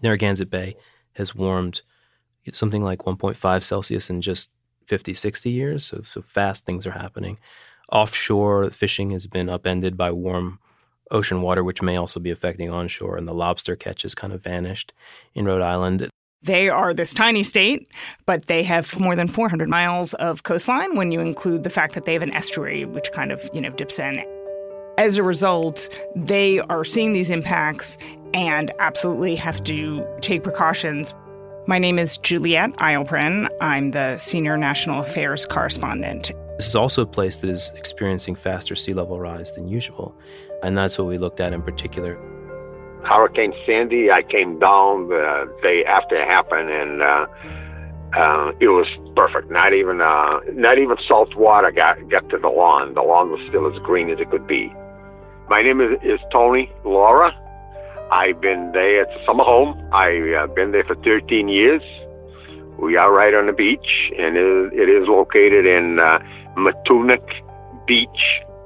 Narragansett 0.00 0.48
Bay 0.48 0.76
has 1.14 1.34
warmed 1.34 1.82
something 2.52 2.84
like 2.84 3.00
1.5 3.00 3.62
Celsius 3.64 4.10
in 4.10 4.22
just 4.22 4.52
50, 4.86 5.12
60 5.12 5.50
years. 5.50 5.84
So, 5.84 6.02
so 6.04 6.22
fast 6.22 6.64
things 6.64 6.86
are 6.86 6.92
happening. 6.92 7.40
Offshore 7.90 8.70
fishing 8.70 9.10
has 9.10 9.26
been 9.26 9.48
upended 9.48 9.96
by 9.96 10.12
warm 10.12 10.59
ocean 11.10 11.42
water, 11.42 11.64
which 11.64 11.82
may 11.82 11.96
also 11.96 12.20
be 12.20 12.30
affecting 12.30 12.70
onshore, 12.70 13.16
and 13.16 13.26
the 13.26 13.34
lobster 13.34 13.76
catch 13.76 14.02
has 14.02 14.14
kind 14.14 14.32
of 14.32 14.42
vanished 14.42 14.92
in 15.34 15.44
Rhode 15.44 15.62
Island. 15.62 16.08
They 16.42 16.70
are 16.70 16.94
this 16.94 17.12
tiny 17.12 17.42
state, 17.42 17.86
but 18.24 18.46
they 18.46 18.62
have 18.62 18.98
more 18.98 19.14
than 19.14 19.28
400 19.28 19.68
miles 19.68 20.14
of 20.14 20.42
coastline 20.42 20.96
when 20.96 21.12
you 21.12 21.20
include 21.20 21.64
the 21.64 21.70
fact 21.70 21.94
that 21.94 22.06
they 22.06 22.14
have 22.14 22.22
an 22.22 22.34
estuary 22.34 22.86
which 22.86 23.12
kind 23.12 23.30
of, 23.30 23.48
you 23.52 23.60
know, 23.60 23.70
dips 23.70 23.98
in. 23.98 24.24
As 24.96 25.18
a 25.18 25.22
result, 25.22 25.88
they 26.16 26.60
are 26.60 26.84
seeing 26.84 27.12
these 27.12 27.30
impacts 27.30 27.98
and 28.32 28.72
absolutely 28.78 29.36
have 29.36 29.62
to 29.64 30.06
take 30.20 30.42
precautions. 30.42 31.14
My 31.66 31.78
name 31.78 31.98
is 31.98 32.16
Juliet 32.16 32.72
Eilperin. 32.78 33.48
I'm 33.60 33.90
the 33.90 34.16
Senior 34.18 34.56
National 34.56 35.00
Affairs 35.00 35.46
Correspondent. 35.46 36.32
This 36.60 36.68
is 36.68 36.76
also 36.76 37.00
a 37.00 37.06
place 37.06 37.36
that 37.36 37.48
is 37.48 37.72
experiencing 37.74 38.34
faster 38.34 38.76
sea 38.76 38.92
level 38.92 39.18
rise 39.18 39.50
than 39.50 39.66
usual, 39.66 40.14
and 40.62 40.76
that's 40.76 40.98
what 40.98 41.08
we 41.08 41.16
looked 41.16 41.40
at 41.40 41.54
in 41.54 41.62
particular. 41.62 42.18
Hurricane 43.02 43.54
Sandy, 43.64 44.10
I 44.10 44.20
came 44.20 44.58
down 44.58 45.08
the 45.08 45.50
day 45.62 45.86
after 45.86 46.16
it 46.20 46.28
happened, 46.28 46.68
and 46.68 47.00
uh, 47.00 47.26
uh, 48.14 48.52
it 48.60 48.68
was 48.68 48.86
perfect. 49.16 49.50
Not 49.50 49.72
even 49.72 50.02
uh, 50.02 50.40
not 50.52 50.76
even 50.76 50.98
salt 51.08 51.34
water 51.34 51.70
got 51.70 51.96
got 52.10 52.28
to 52.28 52.36
the 52.36 52.50
lawn. 52.50 52.92
The 52.92 53.00
lawn 53.00 53.30
was 53.30 53.40
still 53.48 53.66
as 53.66 53.80
green 53.82 54.10
as 54.10 54.20
it 54.20 54.30
could 54.30 54.46
be. 54.46 54.70
My 55.48 55.62
name 55.62 55.80
is, 55.80 55.92
is 56.02 56.20
Tony 56.30 56.70
Laura. 56.84 57.32
I've 58.12 58.38
been 58.42 58.72
there. 58.72 59.04
It's 59.04 59.22
a 59.22 59.24
summer 59.24 59.44
home. 59.44 59.80
I've 59.94 60.34
uh, 60.34 60.52
been 60.52 60.72
there 60.72 60.84
for 60.84 60.96
13 60.96 61.48
years. 61.48 61.80
We 62.80 62.96
are 62.96 63.12
right 63.12 63.34
on 63.34 63.46
the 63.46 63.52
beach, 63.52 64.10
and 64.18 64.36
it 64.36 64.88
is, 64.88 65.06
located 65.06 65.66
in 65.66 65.98
uh, 65.98 66.18
Beach, 67.86 68.08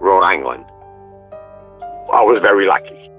Rhode 0.00 0.22
Island. 0.22 0.64
I 2.12 2.22
was 2.22 2.38
very 2.42 2.66
lucky. 2.66 3.10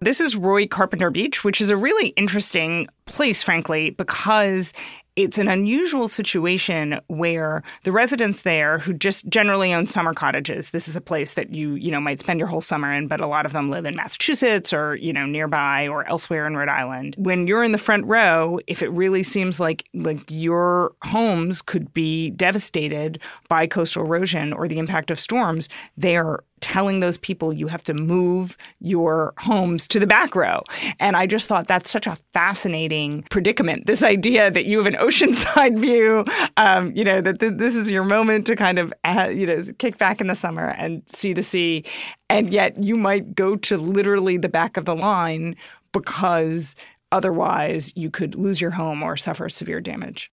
This 0.00 0.20
is 0.20 0.36
Roy 0.36 0.66
Carpenter 0.66 1.10
Beach, 1.10 1.44
which 1.44 1.60
is 1.60 1.70
a 1.70 1.76
really 1.76 2.08
interesting 2.08 2.88
place, 3.06 3.42
frankly, 3.42 3.90
because 3.90 4.72
it's 5.16 5.38
an 5.38 5.46
unusual 5.48 6.08
situation 6.08 6.98
where 7.06 7.62
the 7.84 7.92
residents 7.92 8.42
there 8.42 8.78
who 8.78 8.92
just 8.92 9.28
generally 9.28 9.72
own 9.72 9.86
summer 9.86 10.12
cottages 10.12 10.70
this 10.70 10.88
is 10.88 10.96
a 10.96 11.00
place 11.00 11.34
that 11.34 11.50
you 11.50 11.74
you 11.74 11.90
know 11.90 12.00
might 12.00 12.20
spend 12.20 12.40
your 12.40 12.48
whole 12.48 12.60
summer 12.60 12.92
in 12.92 13.06
but 13.06 13.20
a 13.20 13.26
lot 13.26 13.46
of 13.46 13.52
them 13.52 13.70
live 13.70 13.84
in 13.84 13.94
massachusetts 13.94 14.72
or 14.72 14.96
you 14.96 15.12
know 15.12 15.24
nearby 15.24 15.86
or 15.86 16.06
elsewhere 16.08 16.46
in 16.46 16.56
rhode 16.56 16.68
island. 16.68 17.14
When 17.18 17.46
you're 17.46 17.64
in 17.64 17.72
the 17.72 17.78
front 17.78 18.06
row 18.06 18.58
if 18.66 18.82
it 18.82 18.88
really 18.88 19.22
seems 19.22 19.60
like 19.60 19.84
like 19.94 20.20
your 20.28 20.92
homes 21.02 21.62
could 21.62 21.92
be 21.94 22.30
devastated 22.30 23.20
by 23.48 23.66
coastal 23.66 24.04
erosion 24.04 24.52
or 24.52 24.66
the 24.66 24.78
impact 24.78 25.10
of 25.10 25.20
storms 25.20 25.68
they 25.96 26.16
are 26.16 26.42
telling 26.64 27.00
those 27.00 27.18
people 27.18 27.52
you 27.52 27.66
have 27.66 27.84
to 27.84 27.92
move 27.92 28.56
your 28.80 29.34
homes 29.36 29.86
to 29.86 30.00
the 30.00 30.06
back 30.06 30.34
row. 30.34 30.62
And 30.98 31.14
I 31.14 31.26
just 31.26 31.46
thought 31.46 31.68
that's 31.68 31.90
such 31.90 32.06
a 32.06 32.16
fascinating 32.32 33.22
predicament. 33.30 33.84
This 33.84 34.02
idea 34.02 34.50
that 34.50 34.64
you 34.64 34.78
have 34.78 34.86
an 34.86 34.94
oceanside 34.94 35.78
view, 35.78 36.24
um, 36.56 36.90
you 36.96 37.04
know, 37.04 37.20
that 37.20 37.38
th- 37.38 37.52
this 37.58 37.76
is 37.76 37.90
your 37.90 38.02
moment 38.02 38.46
to 38.46 38.56
kind 38.56 38.78
of, 38.78 38.94
uh, 39.04 39.30
you 39.30 39.46
know, 39.46 39.60
kick 39.78 39.98
back 39.98 40.22
in 40.22 40.26
the 40.26 40.34
summer 40.34 40.68
and 40.78 41.02
see 41.06 41.34
the 41.34 41.42
sea. 41.42 41.84
And 42.30 42.50
yet 42.50 42.82
you 42.82 42.96
might 42.96 43.34
go 43.34 43.56
to 43.56 43.76
literally 43.76 44.38
the 44.38 44.48
back 44.48 44.78
of 44.78 44.86
the 44.86 44.96
line 44.96 45.56
because 45.92 46.74
otherwise 47.12 47.92
you 47.94 48.10
could 48.10 48.36
lose 48.36 48.58
your 48.58 48.70
home 48.70 49.02
or 49.02 49.18
suffer 49.18 49.50
severe 49.50 49.82
damage. 49.82 50.30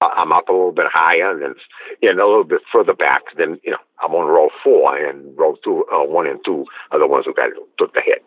I'm 0.00 0.32
up 0.32 0.48
a 0.48 0.52
little 0.52 0.72
bit 0.72 0.86
higher 0.92 1.38
then 1.38 1.54
you 2.02 2.14
know, 2.14 2.26
a 2.26 2.28
little 2.28 2.44
bit 2.44 2.60
further 2.72 2.94
back. 2.94 3.22
Then 3.36 3.60
you 3.62 3.72
know 3.72 3.78
I'm 4.02 4.14
on 4.14 4.26
row 4.26 4.48
four 4.62 4.96
and 4.96 5.36
row 5.36 5.56
two, 5.64 5.84
uh, 5.92 6.04
one 6.04 6.26
and 6.26 6.40
two 6.44 6.64
are 6.90 6.98
the 6.98 7.06
ones 7.06 7.24
who 7.26 7.34
got 7.34 7.50
took 7.78 7.94
the 7.94 8.02
hit. 8.04 8.24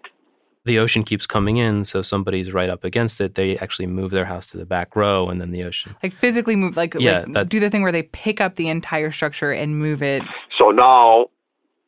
The 0.64 0.78
ocean 0.78 1.04
keeps 1.04 1.26
coming 1.26 1.58
in, 1.58 1.86
so 1.86 2.04
somebody's 2.04 2.54
right 2.54 2.70
up 2.70 2.84
against 2.84 3.20
it. 3.20 3.34
They 3.34 3.58
actually 3.58 3.88
move 3.88 4.12
their 4.12 4.26
house 4.26 4.46
to 4.48 4.58
the 4.58 4.66
back 4.66 4.96
row, 4.96 5.28
and 5.30 5.42
then 5.42 5.52
the 5.52 5.64
ocean 5.64 5.96
like 6.04 6.14
physically 6.14 6.56
move, 6.56 6.78
like, 6.78 6.96
yeah, 7.00 7.26
like 7.28 7.50
do 7.50 7.60
the 7.60 7.70
thing 7.70 7.82
where 7.82 7.92
they 7.92 8.04
pick 8.04 8.40
up 8.40 8.56
the 8.56 8.68
entire 8.68 9.12
structure 9.12 9.52
and 9.52 9.80
move 9.80 10.04
it. 10.04 10.24
So 10.58 10.70
now 10.70 11.24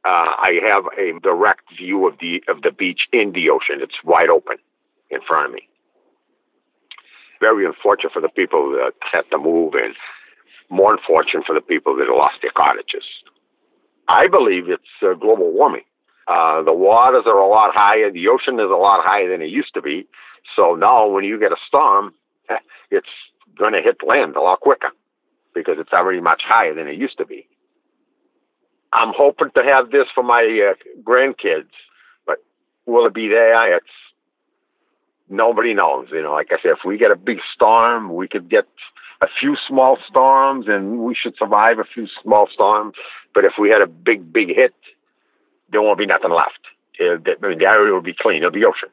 uh, 0.06 0.34
I 0.38 0.60
have 0.68 0.86
a 0.98 1.20
direct 1.20 1.64
view 1.78 2.08
of 2.08 2.18
the 2.20 2.44
of 2.48 2.64
the 2.64 2.72
beach 2.72 3.02
in 3.12 3.34
the 3.34 3.50
ocean. 3.50 3.82
It's 3.82 4.04
wide 4.04 4.30
open 4.30 4.58
in 5.12 5.20
front 5.28 5.48
of 5.48 5.54
me 5.54 5.68
very 7.44 7.66
unfortunate 7.66 8.14
for 8.14 8.22
the 8.22 8.30
people 8.30 8.72
that 8.72 8.94
had 9.12 9.24
to 9.30 9.38
move 9.38 9.74
and 9.74 9.94
more 10.74 10.94
unfortunate 10.94 11.46
for 11.46 11.54
the 11.54 11.62
people 11.62 11.96
that 11.98 12.08
lost 12.10 12.36
their 12.42 12.52
cottages. 12.52 13.06
I 14.08 14.28
believe 14.28 14.70
it's 14.70 14.84
uh, 15.02 15.14
global 15.14 15.52
warming. 15.54 15.84
Uh, 16.28 16.64
the 16.64 16.74
waters 16.74 17.24
are 17.26 17.38
a 17.38 17.48
lot 17.48 17.72
higher. 17.74 18.12
The 18.12 18.28
ocean 18.28 18.56
is 18.56 18.72
a 18.72 18.80
lot 18.80 19.02
higher 19.04 19.30
than 19.30 19.42
it 19.42 19.50
used 19.50 19.74
to 19.76 19.82
be. 19.82 20.08
So 20.56 20.76
now 20.76 21.08
when 21.08 21.24
you 21.24 21.40
get 21.40 21.52
a 21.52 21.58
storm, 21.68 22.14
it's 22.92 23.08
going 23.58 23.74
to 23.74 23.82
hit 23.82 23.98
land 24.06 24.36
a 24.36 24.42
lot 24.42 24.60
quicker 24.60 24.92
because 25.54 25.76
it's 25.80 25.94
already 25.94 26.22
much 26.22 26.42
higher 26.46 26.74
than 26.74 26.88
it 26.88 26.98
used 26.98 27.18
to 27.18 27.26
be. 27.26 27.48
I'm 28.92 29.14
hoping 29.16 29.50
to 29.56 29.64
have 29.64 29.92
this 29.92 30.06
for 30.14 30.24
my 30.24 30.72
uh, 30.72 30.76
grandkids, 31.02 31.72
but 32.26 32.38
will 32.86 33.08
it 33.08 33.14
be 33.14 33.28
there? 33.28 33.76
It's 33.78 33.86
nobody 35.30 35.74
knows. 35.74 36.08
You 36.12 36.22
know, 36.22 36.34
like 36.34 36.50
I 36.52 36.58
said, 36.62 36.72
if 36.72 36.86
we 36.86 36.98
get 36.98 37.12
a 37.12 37.16
big 37.16 37.40
storm, 37.56 38.14
we 38.14 38.28
could 38.28 38.50
get 38.50 38.66
a 39.24 39.28
few 39.40 39.56
small 39.68 39.98
storms 40.10 40.66
and 40.68 41.00
we 41.00 41.16
should 41.16 41.36
survive 41.38 41.80
a 41.80 41.86
few 41.86 42.08
small 42.22 42.48
storms. 42.54 42.94
But 43.34 43.46
if 43.46 43.54
we 43.60 43.70
had 43.70 43.82
a 43.82 43.88
big, 43.88 44.32
big 44.32 44.50
hit, 44.50 44.74
there 45.72 45.82
won't 45.82 45.98
be 45.98 46.06
nothing 46.06 46.32
left. 46.32 46.60
It, 47.00 47.28
I 47.42 47.48
mean, 47.48 47.60
the 47.60 47.66
area 47.66 47.94
will 47.94 48.02
be 48.02 48.16
clean. 48.18 48.38
It'll 48.38 48.52
be 48.52 48.66
ocean. 48.66 48.90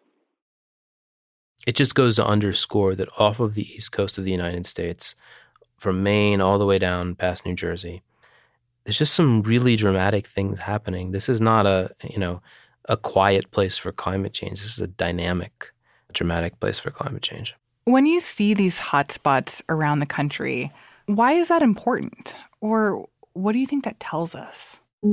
It 1.66 1.74
just 1.74 1.94
goes 1.94 2.16
to 2.16 2.26
underscore 2.26 2.94
that 2.94 3.08
off 3.18 3.40
of 3.40 3.54
the 3.54 3.68
east 3.74 3.92
coast 3.92 4.16
of 4.16 4.24
the 4.24 4.30
United 4.30 4.66
States, 4.66 5.14
from 5.76 6.02
Maine 6.02 6.40
all 6.40 6.58
the 6.58 6.66
way 6.66 6.78
down 6.78 7.14
past 7.14 7.44
New 7.44 7.54
Jersey, 7.54 8.02
there's 8.84 8.98
just 8.98 9.14
some 9.14 9.42
really 9.42 9.76
dramatic 9.76 10.26
things 10.26 10.60
happening. 10.60 11.12
This 11.12 11.28
is 11.28 11.40
not 11.40 11.66
a, 11.66 11.90
you 12.08 12.18
know, 12.18 12.40
a 12.88 12.96
quiet 12.96 13.50
place 13.50 13.76
for 13.76 13.92
climate 13.92 14.32
change. 14.32 14.60
This 14.60 14.72
is 14.72 14.80
a 14.80 14.86
dynamic 14.86 15.72
dramatic 16.12 16.58
place 16.60 16.78
for 16.78 16.90
climate 16.90 17.22
change. 17.22 17.54
When 17.86 18.04
you 18.04 18.20
see 18.20 18.52
these 18.52 18.78
hotspots 18.78 19.62
around 19.70 20.00
the 20.00 20.06
country, 20.06 20.70
why 21.06 21.32
is 21.32 21.48
that 21.48 21.62
important? 21.62 22.36
Or 22.60 23.08
what 23.32 23.52
do 23.52 23.58
you 23.58 23.66
think 23.66 23.84
that 23.84 23.98
tells 23.98 24.34
us? 24.34 24.80
The 25.02 25.08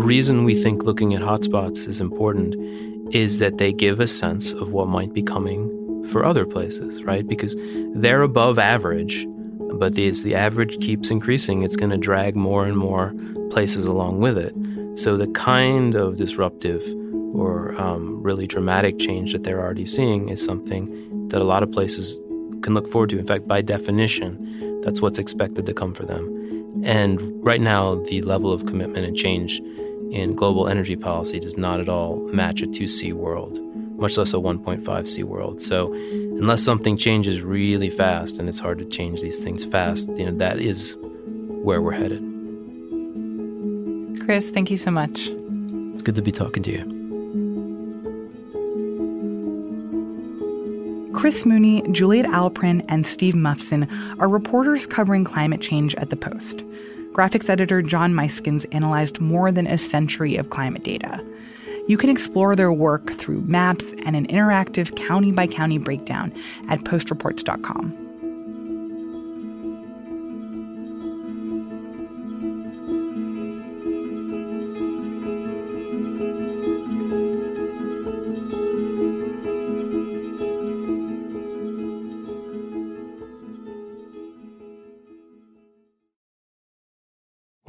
reason 0.00 0.42
we 0.42 0.60
think 0.60 0.82
looking 0.82 1.14
at 1.14 1.20
hotspots 1.20 1.86
is 1.86 2.00
important 2.00 2.56
is 3.14 3.38
that 3.38 3.58
they 3.58 3.72
give 3.72 4.00
a 4.00 4.08
sense 4.08 4.52
of 4.52 4.72
what 4.72 4.88
might 4.88 5.12
be 5.12 5.22
coming 5.22 6.04
for 6.06 6.24
other 6.24 6.44
places, 6.44 7.04
right? 7.04 7.26
Because 7.26 7.54
they're 7.94 8.22
above 8.22 8.58
average, 8.58 9.24
but 9.74 9.96
as 9.96 10.24
the 10.24 10.34
average 10.34 10.80
keeps 10.80 11.08
increasing, 11.08 11.62
it's 11.62 11.76
going 11.76 11.90
to 11.90 11.96
drag 11.96 12.34
more 12.34 12.64
and 12.64 12.76
more 12.76 13.14
places 13.50 13.86
along 13.86 14.18
with 14.18 14.36
it. 14.36 14.52
So 14.98 15.16
the 15.16 15.28
kind 15.28 15.94
of 15.94 16.16
disruptive 16.16 16.82
or 17.32 17.74
um, 17.80 18.22
really 18.22 18.46
dramatic 18.46 18.98
change 18.98 19.32
that 19.32 19.44
they're 19.44 19.60
already 19.60 19.86
seeing 19.86 20.28
is 20.28 20.44
something 20.44 21.28
that 21.28 21.40
a 21.40 21.44
lot 21.44 21.62
of 21.62 21.72
places 21.72 22.18
can 22.62 22.74
look 22.74 22.88
forward 22.88 23.10
to. 23.10 23.18
In 23.18 23.26
fact, 23.26 23.48
by 23.48 23.62
definition, 23.62 24.80
that's 24.82 25.00
what's 25.00 25.18
expected 25.18 25.66
to 25.66 25.74
come 25.74 25.94
for 25.94 26.04
them. 26.04 26.82
And 26.84 27.20
right 27.44 27.60
now, 27.60 27.96
the 27.96 28.22
level 28.22 28.52
of 28.52 28.66
commitment 28.66 29.06
and 29.06 29.16
change 29.16 29.60
in 30.10 30.34
global 30.34 30.68
energy 30.68 30.96
policy 30.96 31.40
does 31.40 31.56
not 31.56 31.80
at 31.80 31.88
all 31.88 32.16
match 32.32 32.62
a 32.62 32.66
2C 32.66 33.12
world, 33.12 33.58
much 33.98 34.16
less 34.18 34.34
a 34.34 34.36
1.5C 34.36 35.24
world. 35.24 35.62
So, 35.62 35.92
unless 35.94 36.62
something 36.62 36.96
changes 36.96 37.42
really 37.42 37.90
fast, 37.90 38.38
and 38.38 38.48
it's 38.48 38.58
hard 38.58 38.78
to 38.78 38.84
change 38.84 39.20
these 39.20 39.38
things 39.38 39.64
fast, 39.64 40.08
you 40.16 40.26
know, 40.26 40.36
that 40.38 40.58
is 40.58 40.98
where 41.00 41.80
we're 41.80 41.92
headed. 41.92 42.22
Chris, 44.24 44.50
thank 44.50 44.70
you 44.70 44.76
so 44.76 44.90
much. 44.90 45.28
It's 45.94 46.02
good 46.02 46.14
to 46.16 46.22
be 46.22 46.32
talking 46.32 46.62
to 46.64 46.72
you. 46.72 47.01
Chris 51.22 51.46
Mooney, 51.46 51.82
Juliet 51.92 52.26
Eilperin, 52.26 52.84
and 52.88 53.06
Steve 53.06 53.34
Mufson 53.34 53.88
are 54.18 54.28
reporters 54.28 54.88
covering 54.88 55.22
climate 55.22 55.60
change 55.60 55.94
at 55.94 56.10
The 56.10 56.16
Post. 56.16 56.64
Graphics 57.12 57.48
editor 57.48 57.80
John 57.80 58.12
Muyskens 58.12 58.66
analyzed 58.74 59.20
more 59.20 59.52
than 59.52 59.68
a 59.68 59.78
century 59.78 60.34
of 60.34 60.50
climate 60.50 60.82
data. 60.82 61.24
You 61.86 61.96
can 61.96 62.10
explore 62.10 62.56
their 62.56 62.72
work 62.72 63.08
through 63.12 63.42
maps 63.42 63.92
and 64.04 64.16
an 64.16 64.26
interactive 64.26 64.96
county 64.96 65.30
by 65.30 65.46
county 65.46 65.78
breakdown 65.78 66.32
at 66.68 66.80
postreports.com. 66.80 68.01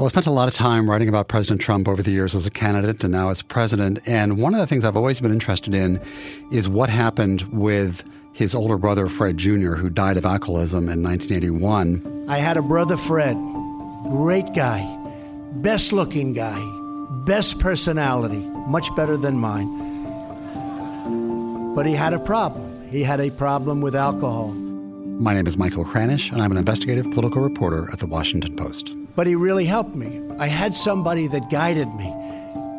Well, 0.03 0.09
I 0.09 0.11
spent 0.11 0.27
a 0.27 0.31
lot 0.31 0.49
of 0.49 0.53
time 0.53 0.89
writing 0.89 1.07
about 1.07 1.29
President 1.29 1.61
Trump 1.61 1.87
over 1.87 2.03
the 2.03 2.11
years 2.11 2.35
as 2.35 2.45
a 2.45 2.51
candidate 2.51 3.05
and 3.05 3.13
now 3.13 3.29
as 3.29 3.41
president. 3.41 4.05
And 4.05 4.37
one 4.37 4.53
of 4.53 4.59
the 4.59 4.67
things 4.67 4.83
I've 4.83 4.97
always 4.97 5.21
been 5.21 5.31
interested 5.31 5.73
in 5.73 6.01
is 6.51 6.67
what 6.67 6.89
happened 6.89 7.43
with 7.53 8.03
his 8.33 8.53
older 8.53 8.77
brother, 8.77 9.07
Fred 9.07 9.37
Jr., 9.37 9.75
who 9.75 9.89
died 9.89 10.17
of 10.17 10.25
alcoholism 10.25 10.89
in 10.89 11.01
1981. 11.01 12.25
I 12.27 12.37
had 12.37 12.57
a 12.57 12.61
brother, 12.61 12.97
Fred. 12.97 13.37
Great 14.09 14.53
guy. 14.53 14.83
Best 15.61 15.93
looking 15.93 16.33
guy. 16.33 16.59
Best 17.25 17.59
personality. 17.59 18.45
Much 18.67 18.93
better 18.97 19.15
than 19.15 19.37
mine. 19.37 19.69
But 21.75 21.85
he 21.85 21.93
had 21.93 22.11
a 22.13 22.19
problem. 22.19 22.89
He 22.89 23.03
had 23.03 23.21
a 23.21 23.31
problem 23.31 23.79
with 23.79 23.95
alcohol. 23.95 24.51
My 24.51 25.33
name 25.33 25.47
is 25.47 25.57
Michael 25.57 25.85
Kranish, 25.85 26.29
and 26.29 26.41
I'm 26.41 26.51
an 26.51 26.57
investigative 26.57 27.09
political 27.11 27.41
reporter 27.41 27.89
at 27.93 27.99
the 27.99 28.07
Washington 28.07 28.57
Post. 28.57 28.93
But 29.15 29.27
he 29.27 29.35
really 29.35 29.65
helped 29.65 29.95
me. 29.95 30.21
I 30.39 30.47
had 30.47 30.73
somebody 30.73 31.27
that 31.27 31.49
guided 31.49 31.93
me, 31.93 32.07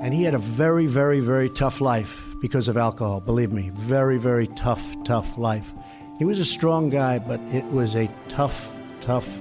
and 0.02 0.12
he 0.12 0.24
had 0.24 0.34
a 0.34 0.38
very, 0.38 0.86
very, 0.86 1.20
very 1.20 1.48
tough 1.48 1.80
life 1.80 2.26
because 2.40 2.68
of 2.68 2.76
alcohol. 2.76 3.20
Believe 3.20 3.52
me, 3.52 3.70
very, 3.72 4.18
very 4.18 4.48
tough, 4.48 4.84
tough 5.04 5.38
life. 5.38 5.72
He 6.18 6.24
was 6.24 6.38
a 6.38 6.44
strong 6.44 6.90
guy, 6.90 7.18
but 7.18 7.40
it 7.52 7.64
was 7.66 7.94
a 7.94 8.10
tough, 8.28 8.74
tough 9.00 9.40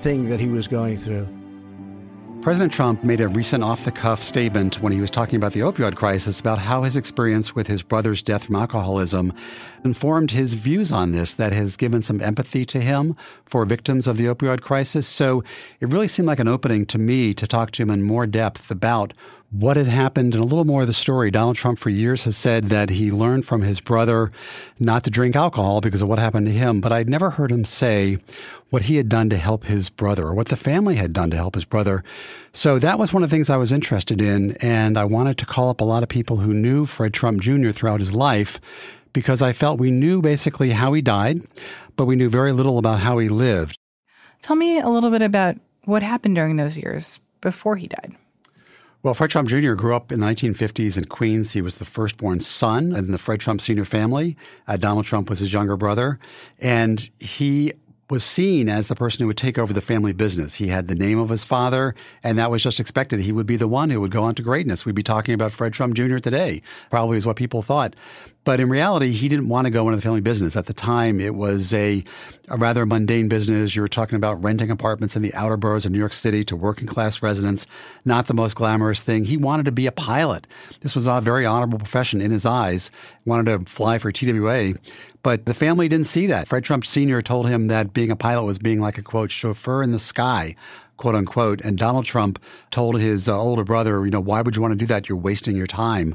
thing 0.00 0.28
that 0.28 0.40
he 0.40 0.48
was 0.48 0.68
going 0.68 0.98
through. 0.98 1.26
President 2.42 2.72
Trump 2.72 3.02
made 3.02 3.20
a 3.20 3.26
recent 3.26 3.64
off 3.64 3.84
the 3.84 3.90
cuff 3.90 4.22
statement 4.22 4.80
when 4.80 4.92
he 4.92 5.00
was 5.00 5.10
talking 5.10 5.36
about 5.36 5.52
the 5.52 5.60
opioid 5.60 5.96
crisis 5.96 6.38
about 6.38 6.58
how 6.58 6.84
his 6.84 6.94
experience 6.94 7.56
with 7.56 7.66
his 7.66 7.82
brother's 7.82 8.22
death 8.22 8.44
from 8.44 8.54
alcoholism 8.54 9.32
informed 9.84 10.30
his 10.30 10.54
views 10.54 10.92
on 10.92 11.10
this, 11.10 11.34
that 11.34 11.52
has 11.52 11.76
given 11.76 12.02
some 12.02 12.20
empathy 12.20 12.64
to 12.64 12.80
him 12.80 13.16
for 13.46 13.64
victims 13.64 14.06
of 14.06 14.16
the 14.16 14.26
opioid 14.26 14.60
crisis. 14.60 15.08
So 15.08 15.42
it 15.80 15.88
really 15.88 16.08
seemed 16.08 16.28
like 16.28 16.38
an 16.38 16.48
opening 16.48 16.86
to 16.86 16.98
me 16.98 17.34
to 17.34 17.46
talk 17.46 17.72
to 17.72 17.82
him 17.82 17.90
in 17.90 18.02
more 18.02 18.26
depth 18.26 18.70
about 18.70 19.12
what 19.50 19.76
had 19.76 19.86
happened 19.86 20.34
and 20.34 20.42
a 20.42 20.46
little 20.46 20.64
more 20.64 20.82
of 20.82 20.86
the 20.86 20.92
story. 20.92 21.30
Donald 21.30 21.56
Trump, 21.56 21.78
for 21.78 21.90
years, 21.90 22.24
has 22.24 22.36
said 22.36 22.64
that 22.64 22.90
he 22.90 23.12
learned 23.12 23.46
from 23.46 23.62
his 23.62 23.80
brother 23.80 24.30
not 24.78 25.04
to 25.04 25.10
drink 25.10 25.36
alcohol 25.36 25.80
because 25.80 26.02
of 26.02 26.08
what 26.08 26.18
happened 26.18 26.46
to 26.46 26.52
him. 26.52 26.80
But 26.80 26.92
I'd 26.92 27.08
never 27.08 27.30
heard 27.30 27.52
him 27.52 27.64
say 27.64 28.18
what 28.70 28.84
he 28.84 28.96
had 28.96 29.08
done 29.08 29.30
to 29.30 29.36
help 29.36 29.64
his 29.64 29.88
brother 29.88 30.26
or 30.26 30.34
what 30.34 30.48
the 30.48 30.56
family 30.56 30.96
had 30.96 31.12
done 31.12 31.30
to 31.30 31.36
help 31.36 31.54
his 31.54 31.64
brother. 31.64 32.02
So 32.52 32.78
that 32.80 32.98
was 32.98 33.12
one 33.14 33.22
of 33.22 33.30
the 33.30 33.36
things 33.36 33.48
I 33.48 33.56
was 33.56 33.72
interested 33.72 34.20
in. 34.20 34.56
And 34.60 34.98
I 34.98 35.04
wanted 35.04 35.38
to 35.38 35.46
call 35.46 35.70
up 35.70 35.80
a 35.80 35.84
lot 35.84 36.02
of 36.02 36.08
people 36.08 36.38
who 36.38 36.52
knew 36.52 36.84
Fred 36.84 37.14
Trump 37.14 37.40
Jr. 37.40 37.70
throughout 37.70 38.00
his 38.00 38.14
life 38.14 38.60
because 39.12 39.40
I 39.40 39.52
felt 39.52 39.78
we 39.78 39.90
knew 39.90 40.20
basically 40.20 40.70
how 40.70 40.92
he 40.92 41.00
died, 41.00 41.40
but 41.94 42.04
we 42.04 42.16
knew 42.16 42.28
very 42.28 42.52
little 42.52 42.78
about 42.78 43.00
how 43.00 43.16
he 43.18 43.30
lived. 43.30 43.78
Tell 44.42 44.56
me 44.56 44.78
a 44.78 44.88
little 44.88 45.10
bit 45.10 45.22
about 45.22 45.56
what 45.84 46.02
happened 46.02 46.34
during 46.34 46.56
those 46.56 46.76
years 46.76 47.20
before 47.40 47.76
he 47.76 47.86
died. 47.86 48.14
Well, 49.06 49.14
Fred 49.14 49.30
Trump 49.30 49.48
Jr. 49.48 49.74
grew 49.74 49.94
up 49.94 50.10
in 50.10 50.18
the 50.18 50.26
1950s 50.26 50.98
in 50.98 51.04
Queens. 51.04 51.52
He 51.52 51.62
was 51.62 51.78
the 51.78 51.84
firstborn 51.84 52.40
son 52.40 52.92
in 52.92 53.12
the 53.12 53.18
Fred 53.18 53.38
Trump 53.38 53.60
Sr. 53.60 53.84
family. 53.84 54.36
Uh, 54.66 54.76
Donald 54.76 55.06
Trump 55.06 55.30
was 55.30 55.38
his 55.38 55.52
younger 55.52 55.76
brother. 55.76 56.18
And 56.58 57.08
he 57.20 57.72
was 58.08 58.22
seen 58.22 58.68
as 58.68 58.86
the 58.86 58.94
person 58.94 59.22
who 59.22 59.26
would 59.26 59.36
take 59.36 59.58
over 59.58 59.72
the 59.72 59.80
family 59.80 60.12
business. 60.12 60.54
He 60.54 60.68
had 60.68 60.86
the 60.86 60.94
name 60.94 61.18
of 61.18 61.28
his 61.28 61.42
father, 61.42 61.94
and 62.22 62.38
that 62.38 62.50
was 62.50 62.62
just 62.62 62.78
expected. 62.78 63.20
He 63.20 63.32
would 63.32 63.46
be 63.46 63.56
the 63.56 63.66
one 63.66 63.90
who 63.90 64.00
would 64.00 64.12
go 64.12 64.22
on 64.22 64.36
to 64.36 64.42
greatness. 64.42 64.86
We'd 64.86 64.94
be 64.94 65.02
talking 65.02 65.34
about 65.34 65.52
Fred 65.52 65.72
Trump 65.72 65.94
Jr. 65.94 66.18
today, 66.18 66.62
probably 66.88 67.18
is 67.18 67.26
what 67.26 67.36
people 67.36 67.62
thought. 67.62 67.96
But 68.44 68.60
in 68.60 68.68
reality, 68.68 69.10
he 69.10 69.28
didn't 69.28 69.48
want 69.48 69.64
to 69.64 69.72
go 69.72 69.88
into 69.88 69.96
the 69.96 70.02
family 70.02 70.20
business. 70.20 70.56
At 70.56 70.66
the 70.66 70.72
time, 70.72 71.20
it 71.20 71.34
was 71.34 71.74
a, 71.74 72.04
a 72.46 72.56
rather 72.56 72.86
mundane 72.86 73.28
business. 73.28 73.74
You 73.74 73.82
were 73.82 73.88
talking 73.88 74.14
about 74.14 74.40
renting 74.40 74.70
apartments 74.70 75.16
in 75.16 75.22
the 75.22 75.34
outer 75.34 75.56
boroughs 75.56 75.84
of 75.84 75.90
New 75.90 75.98
York 75.98 76.12
City 76.12 76.44
to 76.44 76.54
working 76.54 76.86
class 76.86 77.24
residents, 77.24 77.66
not 78.04 78.28
the 78.28 78.34
most 78.34 78.54
glamorous 78.54 79.02
thing. 79.02 79.24
He 79.24 79.36
wanted 79.36 79.64
to 79.64 79.72
be 79.72 79.88
a 79.88 79.92
pilot. 79.92 80.46
This 80.80 80.94
was 80.94 81.08
a 81.08 81.20
very 81.20 81.44
honorable 81.44 81.80
profession 81.80 82.20
in 82.20 82.30
his 82.30 82.46
eyes, 82.46 82.92
wanted 83.24 83.46
to 83.46 83.68
fly 83.68 83.98
for 83.98 84.12
TWA. 84.12 84.74
But 85.26 85.44
the 85.44 85.54
family 85.54 85.88
didn't 85.88 86.06
see 86.06 86.28
that. 86.28 86.46
Fred 86.46 86.62
Trump 86.62 86.86
Sr. 86.86 87.20
told 87.20 87.48
him 87.48 87.66
that 87.66 87.92
being 87.92 88.12
a 88.12 88.14
pilot 88.14 88.44
was 88.44 88.60
being 88.60 88.78
like 88.78 88.96
a 88.96 89.02
quote, 89.02 89.32
chauffeur 89.32 89.82
in 89.82 89.90
the 89.90 89.98
sky, 89.98 90.54
quote 90.98 91.16
unquote. 91.16 91.60
And 91.62 91.76
Donald 91.76 92.04
Trump 92.04 92.40
told 92.70 93.00
his 93.00 93.28
uh, 93.28 93.36
older 93.36 93.64
brother, 93.64 94.04
you 94.04 94.12
know, 94.12 94.20
why 94.20 94.40
would 94.40 94.54
you 94.54 94.62
want 94.62 94.70
to 94.70 94.78
do 94.78 94.86
that? 94.86 95.08
You're 95.08 95.18
wasting 95.18 95.56
your 95.56 95.66
time. 95.66 96.14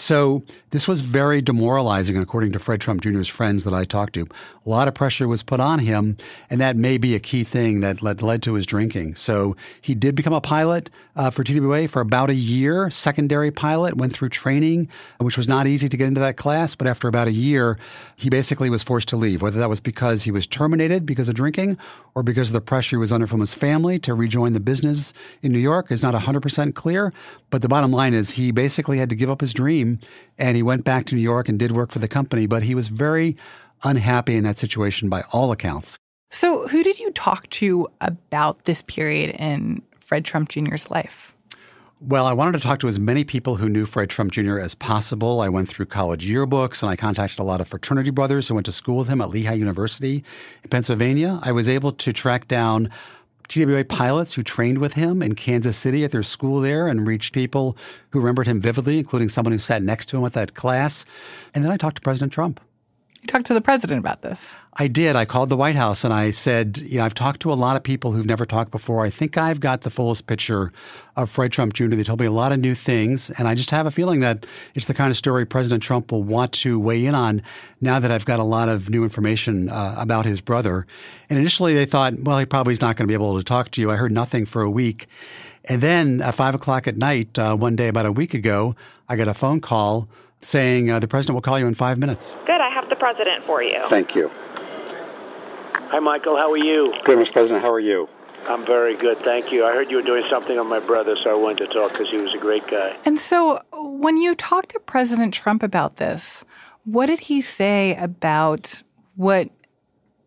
So 0.00 0.42
this 0.70 0.88
was 0.88 1.02
very 1.02 1.42
demoralizing, 1.42 2.16
according 2.16 2.52
to 2.52 2.58
Fred 2.58 2.80
Trump 2.80 3.02
Jr.'s 3.02 3.28
friends 3.28 3.64
that 3.64 3.74
I 3.74 3.84
talked 3.84 4.14
to. 4.14 4.26
A 4.64 4.68
lot 4.68 4.88
of 4.88 4.94
pressure 4.94 5.28
was 5.28 5.42
put 5.42 5.60
on 5.60 5.78
him, 5.78 6.16
and 6.48 6.58
that 6.58 6.74
may 6.74 6.96
be 6.96 7.14
a 7.14 7.20
key 7.20 7.44
thing 7.44 7.80
that 7.80 8.00
led, 8.00 8.22
led 8.22 8.42
to 8.44 8.54
his 8.54 8.64
drinking. 8.64 9.16
So 9.16 9.56
he 9.80 9.94
did 9.94 10.14
become 10.14 10.32
a 10.32 10.40
pilot 10.40 10.88
uh, 11.16 11.28
for 11.28 11.44
TWA 11.44 11.86
for 11.86 12.00
about 12.00 12.30
a 12.30 12.34
year, 12.34 12.88
secondary 12.90 13.50
pilot, 13.50 13.96
went 13.98 14.12
through 14.12 14.30
training, 14.30 14.88
which 15.18 15.36
was 15.36 15.46
not 15.46 15.66
easy 15.66 15.88
to 15.88 15.96
get 15.96 16.06
into 16.06 16.20
that 16.20 16.38
class. 16.38 16.74
But 16.74 16.86
after 16.86 17.06
about 17.06 17.28
a 17.28 17.32
year, 17.32 17.78
he 18.16 18.30
basically 18.30 18.70
was 18.70 18.82
forced 18.82 19.08
to 19.08 19.16
leave, 19.16 19.42
whether 19.42 19.58
that 19.58 19.68
was 19.68 19.80
because 19.80 20.22
he 20.22 20.30
was 20.30 20.46
terminated 20.46 21.04
because 21.04 21.28
of 21.28 21.34
drinking 21.34 21.76
or 22.14 22.22
because 22.22 22.48
of 22.48 22.54
the 22.54 22.60
pressure 22.62 22.96
he 22.96 23.00
was 23.00 23.12
under 23.12 23.26
from 23.26 23.40
his 23.40 23.52
family 23.52 23.98
to 23.98 24.14
rejoin 24.14 24.54
the 24.54 24.60
business 24.60 25.12
in 25.42 25.52
New 25.52 25.58
York 25.58 25.92
is 25.92 26.02
not 26.02 26.14
100% 26.14 26.74
clear. 26.74 27.12
But 27.50 27.60
the 27.60 27.68
bottom 27.68 27.90
line 27.90 28.14
is 28.14 28.32
he 28.32 28.50
basically 28.50 28.98
had 28.98 29.10
to 29.10 29.16
give 29.16 29.28
up 29.28 29.40
his 29.40 29.52
dream 29.52 29.89
and 30.38 30.56
he 30.56 30.62
went 30.62 30.84
back 30.84 31.06
to 31.06 31.14
New 31.14 31.22
York 31.22 31.48
and 31.48 31.58
did 31.58 31.72
work 31.72 31.90
for 31.90 31.98
the 31.98 32.08
company. 32.08 32.46
But 32.46 32.62
he 32.62 32.74
was 32.74 32.88
very 32.88 33.36
unhappy 33.82 34.36
in 34.36 34.44
that 34.44 34.58
situation 34.58 35.08
by 35.08 35.22
all 35.32 35.52
accounts. 35.52 35.98
So, 36.30 36.68
who 36.68 36.82
did 36.82 36.98
you 36.98 37.10
talk 37.12 37.48
to 37.50 37.88
about 38.00 38.64
this 38.64 38.82
period 38.82 39.34
in 39.38 39.82
Fred 39.98 40.24
Trump 40.24 40.48
Jr.'s 40.48 40.90
life? 40.90 41.34
Well, 42.02 42.24
I 42.24 42.32
wanted 42.32 42.52
to 42.52 42.60
talk 42.60 42.78
to 42.78 42.88
as 42.88 42.98
many 42.98 43.24
people 43.24 43.56
who 43.56 43.68
knew 43.68 43.84
Fred 43.84 44.08
Trump 44.08 44.32
Jr. 44.32 44.58
as 44.58 44.74
possible. 44.74 45.42
I 45.42 45.50
went 45.50 45.68
through 45.68 45.84
college 45.84 46.26
yearbooks 46.26 46.82
and 46.82 46.90
I 46.90 46.96
contacted 46.96 47.38
a 47.38 47.42
lot 47.42 47.60
of 47.60 47.68
fraternity 47.68 48.08
brothers 48.08 48.48
who 48.48 48.54
went 48.54 48.64
to 48.66 48.72
school 48.72 48.96
with 48.96 49.08
him 49.08 49.20
at 49.20 49.28
Lehigh 49.28 49.52
University 49.52 50.24
in 50.64 50.70
Pennsylvania. 50.70 51.38
I 51.42 51.52
was 51.52 51.68
able 51.68 51.92
to 51.92 52.12
track 52.14 52.48
down 52.48 52.90
TWA 53.50 53.84
pilots 53.84 54.34
who 54.34 54.44
trained 54.44 54.78
with 54.78 54.92
him 54.92 55.22
in 55.22 55.34
Kansas 55.34 55.76
City 55.76 56.04
at 56.04 56.12
their 56.12 56.22
school 56.22 56.60
there 56.60 56.86
and 56.86 57.04
reached 57.04 57.34
people 57.34 57.76
who 58.10 58.20
remembered 58.20 58.46
him 58.46 58.60
vividly, 58.60 59.00
including 59.00 59.28
someone 59.28 59.50
who 59.50 59.58
sat 59.58 59.82
next 59.82 60.06
to 60.06 60.16
him 60.16 60.24
at 60.24 60.34
that 60.34 60.54
class. 60.54 61.04
And 61.52 61.64
then 61.64 61.72
I 61.72 61.76
talked 61.76 61.96
to 61.96 62.02
President 62.02 62.32
Trump. 62.32 62.60
You 63.22 63.26
talked 63.26 63.46
to 63.46 63.54
the 63.54 63.60
president 63.60 63.98
about 63.98 64.22
this. 64.22 64.54
I 64.74 64.86
did. 64.86 65.14
I 65.14 65.26
called 65.26 65.50
the 65.50 65.56
White 65.56 65.74
House 65.74 66.04
and 66.04 66.14
I 66.14 66.30
said, 66.30 66.78
you 66.78 66.98
know, 66.98 67.04
I've 67.04 67.12
talked 67.12 67.40
to 67.40 67.52
a 67.52 67.54
lot 67.54 67.76
of 67.76 67.82
people 67.82 68.12
who've 68.12 68.24
never 68.24 68.46
talked 68.46 68.70
before. 68.70 69.04
I 69.04 69.10
think 69.10 69.36
I've 69.36 69.60
got 69.60 69.82
the 69.82 69.90
fullest 69.90 70.26
picture 70.26 70.72
of 71.16 71.28
Fred 71.28 71.52
Trump 71.52 71.74
Jr. 71.74 71.88
They 71.88 72.02
told 72.02 72.20
me 72.20 72.24
a 72.24 72.30
lot 72.30 72.50
of 72.50 72.60
new 72.60 72.74
things. 72.74 73.30
And 73.32 73.46
I 73.46 73.54
just 73.54 73.70
have 73.72 73.84
a 73.84 73.90
feeling 73.90 74.20
that 74.20 74.46
it's 74.74 74.86
the 74.86 74.94
kind 74.94 75.10
of 75.10 75.18
story 75.18 75.44
President 75.44 75.82
Trump 75.82 76.12
will 76.12 76.22
want 76.22 76.52
to 76.52 76.80
weigh 76.80 77.04
in 77.04 77.14
on 77.14 77.42
now 77.82 78.00
that 78.00 78.10
I've 78.10 78.24
got 78.24 78.38
a 78.38 78.44
lot 78.44 78.70
of 78.70 78.88
new 78.88 79.02
information 79.02 79.68
uh, 79.68 79.96
about 79.98 80.24
his 80.24 80.40
brother. 80.40 80.86
And 81.28 81.38
initially 81.38 81.74
they 81.74 81.84
thought, 81.84 82.18
well, 82.20 82.38
he 82.38 82.46
probably 82.46 82.72
is 82.72 82.80
not 82.80 82.96
going 82.96 83.06
to 83.06 83.08
be 83.08 83.14
able 83.14 83.36
to 83.36 83.44
talk 83.44 83.70
to 83.72 83.82
you. 83.82 83.90
I 83.90 83.96
heard 83.96 84.12
nothing 84.12 84.46
for 84.46 84.62
a 84.62 84.70
week. 84.70 85.08
And 85.66 85.82
then 85.82 86.22
at 86.22 86.34
five 86.34 86.54
o'clock 86.54 86.88
at 86.88 86.96
night, 86.96 87.38
uh, 87.38 87.54
one 87.54 87.76
day 87.76 87.88
about 87.88 88.06
a 88.06 88.12
week 88.12 88.32
ago, 88.32 88.76
I 89.10 89.16
got 89.16 89.28
a 89.28 89.34
phone 89.34 89.60
call 89.60 90.08
saying 90.40 90.90
uh, 90.90 90.98
the 90.98 91.08
president 91.08 91.34
will 91.34 91.42
call 91.42 91.58
you 91.58 91.66
in 91.66 91.74
five 91.74 91.98
minutes. 91.98 92.34
Good. 92.46 92.59
I 93.02 93.06
have 93.06 93.16
the 93.16 93.22
president 93.24 93.46
for 93.46 93.62
you. 93.62 93.78
Thank 93.88 94.14
you. 94.14 94.30
Hi, 95.90 95.98
Michael. 95.98 96.36
How 96.36 96.50
are 96.52 96.56
you? 96.56 96.94
Good, 97.04 97.18
Mr. 97.18 97.32
President. 97.32 97.62
How 97.62 97.72
are 97.72 97.80
you? 97.80 98.08
I'm 98.48 98.64
very 98.64 98.96
good. 98.96 99.18
Thank 99.18 99.52
you. 99.52 99.64
I 99.64 99.72
heard 99.72 99.90
you 99.90 99.96
were 99.96 100.02
doing 100.02 100.24
something 100.30 100.58
on 100.58 100.66
my 100.66 100.80
brother, 100.80 101.16
so 101.22 101.30
I 101.30 101.34
wanted 101.34 101.66
to 101.66 101.74
talk 101.74 101.92
because 101.92 102.08
he 102.10 102.16
was 102.16 102.34
a 102.34 102.38
great 102.38 102.66
guy. 102.68 102.96
And 103.04 103.18
so, 103.18 103.60
when 103.72 104.16
you 104.16 104.34
talked 104.34 104.70
to 104.70 104.80
President 104.80 105.34
Trump 105.34 105.62
about 105.62 105.96
this, 105.96 106.44
what 106.84 107.06
did 107.06 107.20
he 107.20 107.40
say 107.40 107.96
about 107.96 108.82
what 109.16 109.50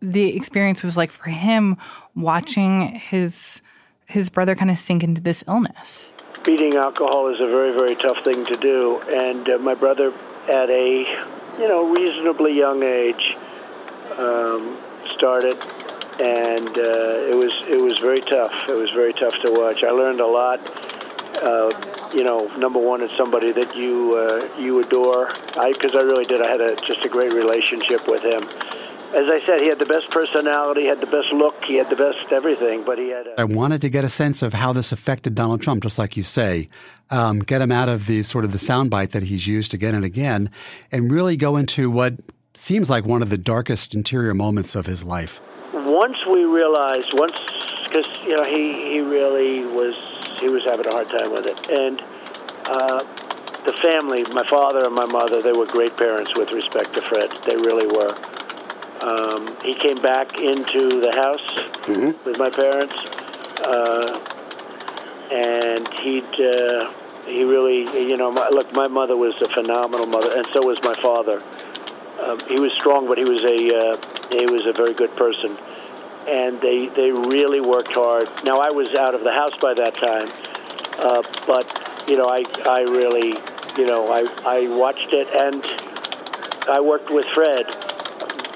the 0.02 0.36
experience 0.36 0.84
was 0.84 0.96
like 0.96 1.12
for 1.12 1.30
him 1.30 1.78
watching 2.16 2.90
his 2.96 3.62
his 4.06 4.30
brother 4.30 4.54
kind 4.54 4.70
of 4.70 4.78
sink 4.78 5.04
into 5.04 5.22
this 5.22 5.44
illness? 5.48 6.14
Beating 6.46 6.76
alcohol 6.76 7.34
is 7.34 7.40
a 7.40 7.48
very, 7.48 7.74
very 7.74 7.96
tough 7.96 8.18
thing 8.24 8.46
to 8.46 8.58
do, 8.58 9.00
and 9.08 9.50
uh, 9.50 9.58
my 9.58 9.74
brother, 9.74 10.14
at 10.50 10.70
a 10.70 11.06
you 11.60 11.68
know 11.68 11.89
reasonably 11.89 12.58
young 12.58 12.84
age, 12.84 13.38
um, 14.18 14.78
started, 15.16 15.58
and 16.20 16.70
uh, 16.70 17.32
it 17.32 17.36
was 17.36 17.54
it 17.68 17.82
was 17.82 17.98
very 18.00 18.22
tough. 18.22 18.54
It 18.70 18.76
was 18.76 18.89
very 18.92 19.13
tough 19.13 19.34
to 19.46 19.52
watch. 19.52 19.84
I 19.84 19.92
learned 19.92 20.20
a 20.20 20.28
lot. 20.28 20.60
Uh, 21.42 22.10
you 22.13 22.24
know, 22.24 22.46
number 22.58 22.80
one, 22.80 23.02
it's 23.02 23.16
somebody 23.18 23.52
that 23.52 23.76
you 23.76 24.16
uh, 24.16 24.60
you 24.60 24.80
adore. 24.80 25.30
I 25.58 25.74
because 25.74 25.96
I 25.96 26.02
really 26.02 26.26
did. 26.26 26.42
I 26.42 26.50
had 26.50 26.62
a, 26.62 26.76
just 26.86 27.04
a 27.04 27.10
great 27.10 27.34
relationship 27.34 28.08
with 28.08 28.24
him. 28.24 28.48
As 29.13 29.30
I 29.30 29.45
said, 29.45 29.62
he 29.62 29.67
had 29.67 29.78
the 29.78 29.86
best 29.86 30.10
personality, 30.10 30.86
had 30.88 30.99
the 30.99 31.06
best 31.06 31.32
look, 31.32 31.54
he 31.65 31.76
had 31.76 31.88
the 31.91 31.95
best 31.95 32.32
everything. 32.32 32.84
But 32.84 32.97
he 32.97 33.10
had. 33.10 33.28
A- 33.28 33.41
I 33.41 33.43
wanted 33.43 33.80
to 33.82 33.89
get 33.89 34.04
a 34.04 34.10
sense 34.10 34.41
of 34.41 34.54
how 34.54 34.73
this 34.73 34.91
affected 34.91 35.36
Donald 35.36 35.62
Trump, 35.62 35.84
just 35.84 35.99
like 35.99 36.17
you 36.17 36.23
say. 36.23 36.67
Um, 37.12 37.39
get 37.39 37.62
him 37.62 37.71
out 37.71 37.89
of 37.89 38.08
the 38.08 38.23
sort 38.23 38.43
of 38.43 38.52
the 38.52 38.58
soundbite 38.58 39.12
that 39.12 39.23
he's 39.23 39.45
used 39.45 39.76
again 39.76 39.93
and 39.93 40.04
again, 40.04 40.49
and 40.91 41.12
really 41.12 41.38
go 41.38 41.58
into 41.58 41.91
what 41.91 42.15
seems 42.56 42.89
like 42.89 43.06
one 43.06 43.21
of 43.21 43.30
the 43.30 43.38
darkest 43.38 43.93
interior 43.93 44.34
moments 44.34 44.76
of 44.76 44.88
his 44.88 45.04
life. 45.04 45.39
Once 45.73 46.17
we 46.26 46.43
realized, 46.43 47.13
once 47.13 47.34
because 47.93 48.06
you 48.26 48.36
know 48.36 48.43
he 48.43 48.93
he 48.93 48.99
really 48.99 49.63
was 49.65 49.93
he 50.39 50.49
was 50.49 50.63
having 50.65 50.88
a 50.88 50.91
hard 50.91 51.08
time 51.10 51.32
with 51.32 51.45
it. 51.45 51.58
And 51.69 52.02
uh, 52.65 53.04
the 53.65 53.73
family, 53.84 54.23
my 54.34 54.47
father 54.49 54.86
and 54.86 54.95
my 54.95 55.06
mother, 55.06 55.41
they 55.41 55.52
were 55.54 55.67
great 55.67 55.95
parents 55.97 56.32
with 56.36 56.49
respect 56.52 56.95
to 56.95 57.02
Fred. 57.08 57.30
They 57.47 57.56
really 57.56 57.86
were. 57.86 58.17
Um, 59.04 59.58
he 59.63 59.76
came 59.76 60.02
back 60.02 60.39
into 60.39 61.02
the 61.02 61.12
house 61.12 61.48
Mm-hmm. 61.84 62.16
with 62.24 62.38
my 62.39 62.50
parents, 62.50 62.96
uh, 63.60 64.16
and 65.36 65.84
he'd 66.00 66.32
uh, 66.39 66.94
he 67.28 67.44
really, 67.44 67.84
you 68.08 68.16
know, 68.16 68.32
my, 68.32 68.48
look, 68.50 68.72
my 68.72 68.88
mother 68.88 69.18
was 69.18 69.36
a 69.42 69.50
phenomenal 69.50 70.06
mother, 70.06 70.32
and 70.32 70.48
so 70.54 70.62
was 70.63 70.80
my 70.82 70.96
father. 71.02 71.44
Um, 72.24 72.39
he 72.48 72.60
was 72.60 72.72
strong, 72.80 73.08
but 73.08 73.18
he 73.18 73.26
was 73.26 73.44
a 73.44 73.58
uh, 73.76 74.39
he 74.39 74.46
was 74.48 74.63
a 74.66 74.72
very 74.72 74.94
good 74.94 75.13
person, 75.18 75.58
and 76.28 76.62
they 76.62 76.88
they 76.96 77.12
really 77.12 77.60
worked 77.60 77.92
hard. 77.94 78.30
Now 78.46 78.60
I 78.60 78.72
was 78.72 78.88
out 78.96 79.13
of 79.13 79.28
the 79.28 79.32
house 79.36 79.56
by 79.60 79.74
that 79.74 79.96
time, 80.00 80.32
uh, 81.04 81.22
but 81.46 81.68
you 82.08 82.16
know, 82.16 82.32
I 82.32 82.44
I 82.63 82.82
really, 82.88 83.36
you 83.76 83.86
know, 83.86 84.08
I 84.08 84.24
I 84.48 84.68
watched 84.72 85.12
it, 85.12 85.28
and 85.36 85.60
I 86.70 86.80
worked 86.80 87.12
with 87.12 87.26
Fred. 87.36 87.68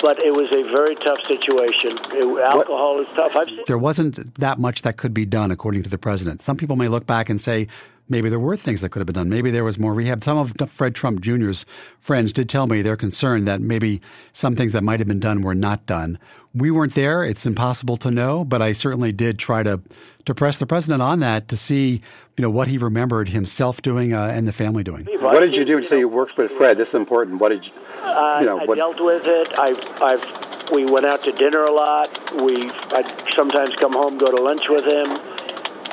But 0.01 0.21
it 0.23 0.33
was 0.33 0.47
a 0.51 0.63
very 0.71 0.95
tough 0.95 1.19
situation. 1.27 1.97
It, 2.13 2.43
alcohol 2.43 3.01
is 3.01 3.07
tough. 3.15 3.35
I've 3.35 3.47
There 3.65 3.77
wasn't 3.77 4.35
that 4.35 4.59
much 4.59 4.83
that 4.83 4.97
could 4.97 5.13
be 5.13 5.25
done, 5.25 5.51
according 5.51 5.83
to 5.83 5.89
the 5.89 5.97
president. 5.97 6.41
Some 6.41 6.57
people 6.57 6.75
may 6.75 6.87
look 6.87 7.05
back 7.05 7.29
and 7.29 7.41
say 7.41 7.67
maybe 8.09 8.29
there 8.29 8.39
were 8.39 8.55
things 8.55 8.81
that 8.81 8.89
could 8.89 8.99
have 8.99 9.07
been 9.07 9.15
done. 9.15 9.29
Maybe 9.29 9.51
there 9.51 9.63
was 9.63 9.77
more 9.77 9.93
rehab. 9.93 10.23
Some 10.23 10.37
of 10.37 10.53
Fred 10.69 10.95
Trump 10.95 11.21
Jr.'s 11.21 11.65
friends 11.99 12.33
did 12.33 12.49
tell 12.49 12.67
me 12.67 12.81
they're 12.81 12.97
concerned 12.97 13.47
that 13.47 13.61
maybe 13.61 14.01
some 14.31 14.55
things 14.55 14.73
that 14.73 14.83
might 14.83 14.99
have 14.99 15.07
been 15.07 15.19
done 15.19 15.41
were 15.41 15.55
not 15.55 15.85
done. 15.85 16.17
We 16.53 16.71
weren't 16.71 16.95
there. 16.95 17.23
It's 17.23 17.45
impossible 17.45 17.97
to 17.97 18.09
know, 18.09 18.43
but 18.43 18.61
I 18.61 18.71
certainly 18.71 19.11
did 19.11 19.37
try 19.37 19.63
to 19.63 19.81
to 20.25 20.35
press 20.35 20.57
the 20.57 20.65
president 20.65 21.01
on 21.01 21.21
that 21.21 21.47
to 21.47 21.55
see, 21.55 22.01
you 22.35 22.41
know, 22.41 22.49
what 22.49 22.67
he 22.67 22.77
remembered 22.77 23.29
himself 23.29 23.81
doing 23.81 24.13
uh, 24.13 24.25
and 24.35 24.45
the 24.45 24.51
family 24.51 24.83
doing. 24.83 25.07
What 25.21 25.39
did 25.39 25.55
you 25.55 25.63
do 25.63 25.79
to 25.79 25.87
say 25.87 25.99
you 25.99 26.09
worked 26.09 26.37
with 26.37 26.51
Fred? 26.57 26.77
This 26.77 26.89
is 26.89 26.95
important. 26.95 27.39
What 27.39 27.49
did 27.49 27.65
you, 27.65 27.71
Uh, 28.03 28.39
you 28.41 28.45
know, 28.45 28.59
I 28.59 28.65
dealt 28.75 28.99
with 28.99 29.23
it. 29.25 29.53
I, 29.57 29.69
I've, 30.01 30.73
we 30.73 30.83
went 30.83 31.05
out 31.05 31.23
to 31.23 31.31
dinner 31.31 31.63
a 31.63 31.71
lot. 31.71 32.09
We, 32.43 32.69
I'd 32.91 33.07
sometimes 33.37 33.69
come 33.79 33.93
home, 33.93 34.17
go 34.17 34.29
to 34.29 34.41
lunch 34.43 34.63
with 34.67 34.83
him. 34.83 35.36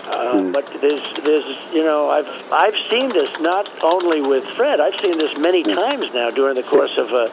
Uh, 0.07 0.51
But 0.53 0.67
there's, 0.81 1.03
there's, 1.25 1.49
you 1.73 1.83
know, 1.85 2.11
I've, 2.11 2.29
I've 2.53 2.79
seen 2.91 3.09
this 3.09 3.31
not 3.41 3.69
only 3.83 4.21
with 4.21 4.45
Fred. 4.57 4.81
I've 4.81 4.99
seen 5.01 5.19
this 5.19 5.37
many 5.39 5.63
times 5.63 6.07
now 6.15 6.31
during 6.31 6.57
the 6.57 6.63
course 6.63 6.93
of 6.99 7.09
a, 7.11 7.31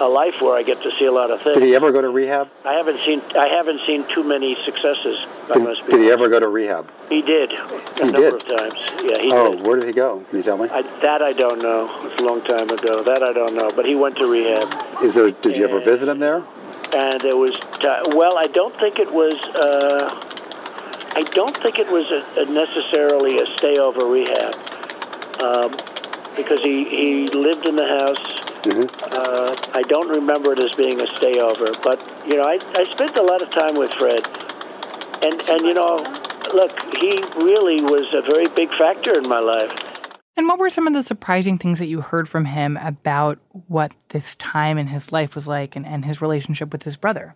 a 0.00 0.08
life 0.08 0.34
where 0.40 0.54
I 0.56 0.62
get 0.62 0.80
to 0.82 0.90
see 0.98 1.06
a 1.06 1.12
lot 1.12 1.30
of 1.32 1.42
things. 1.42 1.54
did 1.58 1.64
he 1.64 1.74
ever 1.74 1.90
go 1.90 2.00
to 2.00 2.08
rehab? 2.08 2.48
I 2.64 2.74
haven't 2.74 3.00
seen, 3.04 3.20
I 3.36 3.48
haven't 3.48 3.80
seen 3.86 4.06
too 4.14 4.22
many 4.22 4.56
successes. 4.64 5.18
I 5.50 5.58
must 5.58 5.80
Did, 5.82 5.86
be 5.86 5.92
did 5.96 6.00
he 6.04 6.10
ever 6.10 6.28
go 6.28 6.38
to 6.38 6.46
rehab? 6.48 6.86
He 7.08 7.20
did 7.22 7.50
a 7.52 8.06
He 8.06 8.12
number 8.12 8.30
did? 8.30 8.34
of 8.34 8.46
times. 8.46 8.78
Yeah, 9.02 9.18
he 9.20 9.30
oh, 9.32 9.54
did. 9.56 9.66
where 9.66 9.76
did 9.80 9.86
he 9.88 9.92
go? 9.92 10.22
Can 10.30 10.38
you 10.38 10.44
tell 10.44 10.56
me? 10.56 10.68
I, 10.70 10.82
that 11.02 11.20
I 11.22 11.32
don't 11.32 11.60
know. 11.60 11.90
It's 12.06 12.20
a 12.20 12.24
long 12.24 12.44
time 12.44 12.70
ago. 12.70 13.02
That 13.02 13.22
I 13.24 13.32
don't 13.32 13.54
know. 13.56 13.72
But 13.74 13.86
he 13.86 13.96
went 13.96 14.16
to 14.18 14.26
rehab. 14.30 15.02
Is 15.02 15.14
there? 15.14 15.30
Did 15.32 15.56
you 15.56 15.64
ever 15.66 15.80
visit 15.80 16.08
him 16.08 16.20
there? 16.20 16.44
and 16.90 17.20
there 17.20 17.36
was 17.36 17.52
ti 17.82 18.16
well 18.16 18.38
i 18.38 18.46
don't 18.46 18.74
think 18.80 18.98
it 18.98 19.12
was 19.12 19.34
uh 19.60 20.08
i 21.18 21.22
don't 21.38 21.56
think 21.62 21.74
it 21.84 21.90
was 21.98 22.06
a, 22.18 22.20
a 22.42 22.44
necessarily 22.62 23.32
a 23.44 23.46
stayover 23.58 24.04
rehab 24.16 24.54
um 25.46 25.70
because 26.38 26.60
he 26.62 26.76
he 27.00 27.10
lived 27.46 27.66
in 27.66 27.76
the 27.76 27.88
house 28.00 28.26
Mm-hmm. 28.58 28.90
uh 29.18 29.54
i 29.80 29.82
don't 29.92 30.08
remember 30.08 30.52
it 30.52 30.58
as 30.58 30.72
being 30.82 30.98
a 31.00 31.08
stayover 31.16 31.68
but 31.88 31.98
you 32.28 32.36
know 32.38 32.42
i 32.42 32.58
i 32.74 32.82
spent 32.90 33.16
a 33.16 33.22
lot 33.22 33.40
of 33.40 33.48
time 33.60 33.74
with 33.82 33.90
fred 34.00 34.26
and 35.22 35.36
and 35.52 35.60
you 35.68 35.74
know 35.74 35.94
look 36.58 36.74
he 36.98 37.12
really 37.38 37.78
was 37.94 38.06
a 38.20 38.22
very 38.32 38.48
big 38.60 38.68
factor 38.82 39.16
in 39.16 39.28
my 39.28 39.38
life 39.38 39.70
And 40.36 40.46
what 40.48 40.58
were 40.58 40.70
some 40.70 40.86
of 40.88 40.92
the 40.94 41.02
surprising 41.02 41.56
things 41.58 41.78
that 41.78 41.86
you 41.86 42.00
heard 42.00 42.28
from 42.28 42.44
him 42.46 42.76
about 42.76 43.38
what 43.68 43.90
this 44.10 44.34
time 44.36 44.76
in 44.82 44.86
his 44.88 45.10
life 45.12 45.34
was 45.36 45.46
like 45.46 45.76
and, 45.76 45.86
and 45.86 46.04
his 46.04 46.20
relationship 46.20 46.72
with 46.72 46.84
his 46.84 46.96
brother? 46.96 47.34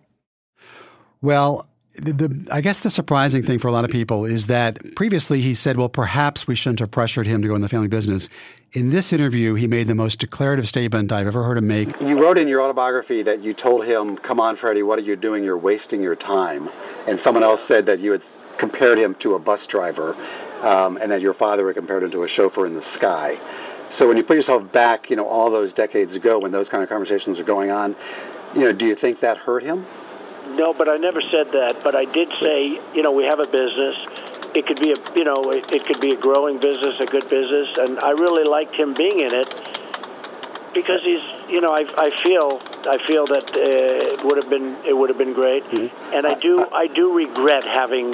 Well, 1.21 1.67
the, 1.95 2.13
the, 2.13 2.47
I 2.51 2.61
guess 2.61 2.81
the 2.81 2.89
surprising 2.89 3.43
thing 3.43 3.59
for 3.59 3.67
a 3.67 3.71
lot 3.71 3.85
of 3.85 3.91
people 3.91 4.25
is 4.25 4.47
that 4.47 4.79
previously 4.95 5.41
he 5.41 5.53
said, 5.53 5.77
well, 5.77 5.89
perhaps 5.89 6.47
we 6.47 6.55
shouldn't 6.55 6.79
have 6.79 6.91
pressured 6.91 7.27
him 7.27 7.41
to 7.41 7.47
go 7.47 7.55
in 7.55 7.61
the 7.61 7.69
family 7.69 7.87
business. 7.87 8.29
In 8.71 8.89
this 8.89 9.13
interview, 9.13 9.53
he 9.53 9.67
made 9.67 9.85
the 9.85 9.93
most 9.93 10.19
declarative 10.19 10.67
statement 10.67 11.11
I've 11.11 11.27
ever 11.27 11.43
heard 11.43 11.59
him 11.59 11.67
make. 11.67 11.89
You 12.01 12.19
wrote 12.19 12.39
in 12.39 12.47
your 12.47 12.61
autobiography 12.63 13.21
that 13.23 13.43
you 13.43 13.53
told 13.53 13.85
him, 13.85 14.17
"Come 14.17 14.39
on, 14.39 14.57
Freddie, 14.57 14.81
what 14.81 14.97
are 14.97 15.03
you 15.03 15.15
doing? 15.15 15.43
You're 15.43 15.57
wasting 15.57 16.01
your 16.01 16.15
time." 16.15 16.69
And 17.07 17.19
someone 17.19 17.43
else 17.43 17.61
said 17.67 17.85
that 17.85 17.99
you 17.99 18.11
had 18.13 18.23
compared 18.57 18.97
him 18.97 19.13
to 19.19 19.35
a 19.35 19.39
bus 19.39 19.67
driver, 19.67 20.15
um, 20.63 20.97
and 20.97 21.11
that 21.11 21.21
your 21.21 21.35
father 21.35 21.67
had 21.67 21.75
compared 21.75 22.01
him 22.01 22.09
to 22.11 22.23
a 22.23 22.27
chauffeur 22.27 22.65
in 22.65 22.73
the 22.73 22.81
sky. 22.81 23.37
So 23.91 24.07
when 24.07 24.17
you 24.17 24.23
put 24.23 24.37
yourself 24.37 24.71
back, 24.71 25.11
you 25.11 25.15
know, 25.15 25.27
all 25.27 25.51
those 25.51 25.71
decades 25.71 26.15
ago, 26.15 26.39
when 26.39 26.51
those 26.51 26.67
kind 26.67 26.81
of 26.81 26.89
conversations 26.89 27.37
were 27.37 27.43
going 27.43 27.69
on, 27.69 27.95
you 28.55 28.61
know, 28.61 28.71
do 28.71 28.87
you 28.87 28.95
think 28.95 29.19
that 29.19 29.37
hurt 29.37 29.61
him? 29.61 29.85
No, 30.49 30.73
but 30.73 30.89
I 30.89 30.97
never 30.97 31.21
said 31.21 31.47
that. 31.53 31.81
But 31.83 31.95
I 31.95 32.05
did 32.05 32.29
say, 32.39 32.79
you 32.93 33.01
know, 33.01 33.11
we 33.11 33.23
have 33.23 33.39
a 33.39 33.47
business. 33.47 33.95
It 34.55 34.67
could 34.67 34.79
be 34.79 34.91
a, 34.91 34.97
you 35.15 35.23
know, 35.23 35.51
it, 35.51 35.71
it 35.71 35.85
could 35.85 35.99
be 35.99 36.11
a 36.11 36.17
growing 36.17 36.59
business, 36.59 36.99
a 36.99 37.05
good 37.05 37.27
business, 37.29 37.69
and 37.77 37.99
I 37.99 38.11
really 38.11 38.43
liked 38.43 38.75
him 38.75 38.93
being 38.93 39.19
in 39.19 39.33
it 39.33 39.49
because 40.73 41.01
he's, 41.03 41.21
you 41.49 41.61
know, 41.61 41.71
I, 41.71 41.85
I 41.97 42.09
feel, 42.23 42.61
I 42.85 42.97
feel 43.07 43.25
that 43.27 43.49
uh, 43.49 44.13
it 44.13 44.25
would 44.25 44.37
have 44.37 44.49
been, 44.49 44.75
it 44.85 44.93
would 44.93 45.09
have 45.09 45.17
been 45.17 45.33
great, 45.33 45.63
and 45.73 46.27
I 46.27 46.39
do, 46.39 46.65
I 46.71 46.87
do 46.87 47.13
regret 47.13 47.63
having 47.63 48.13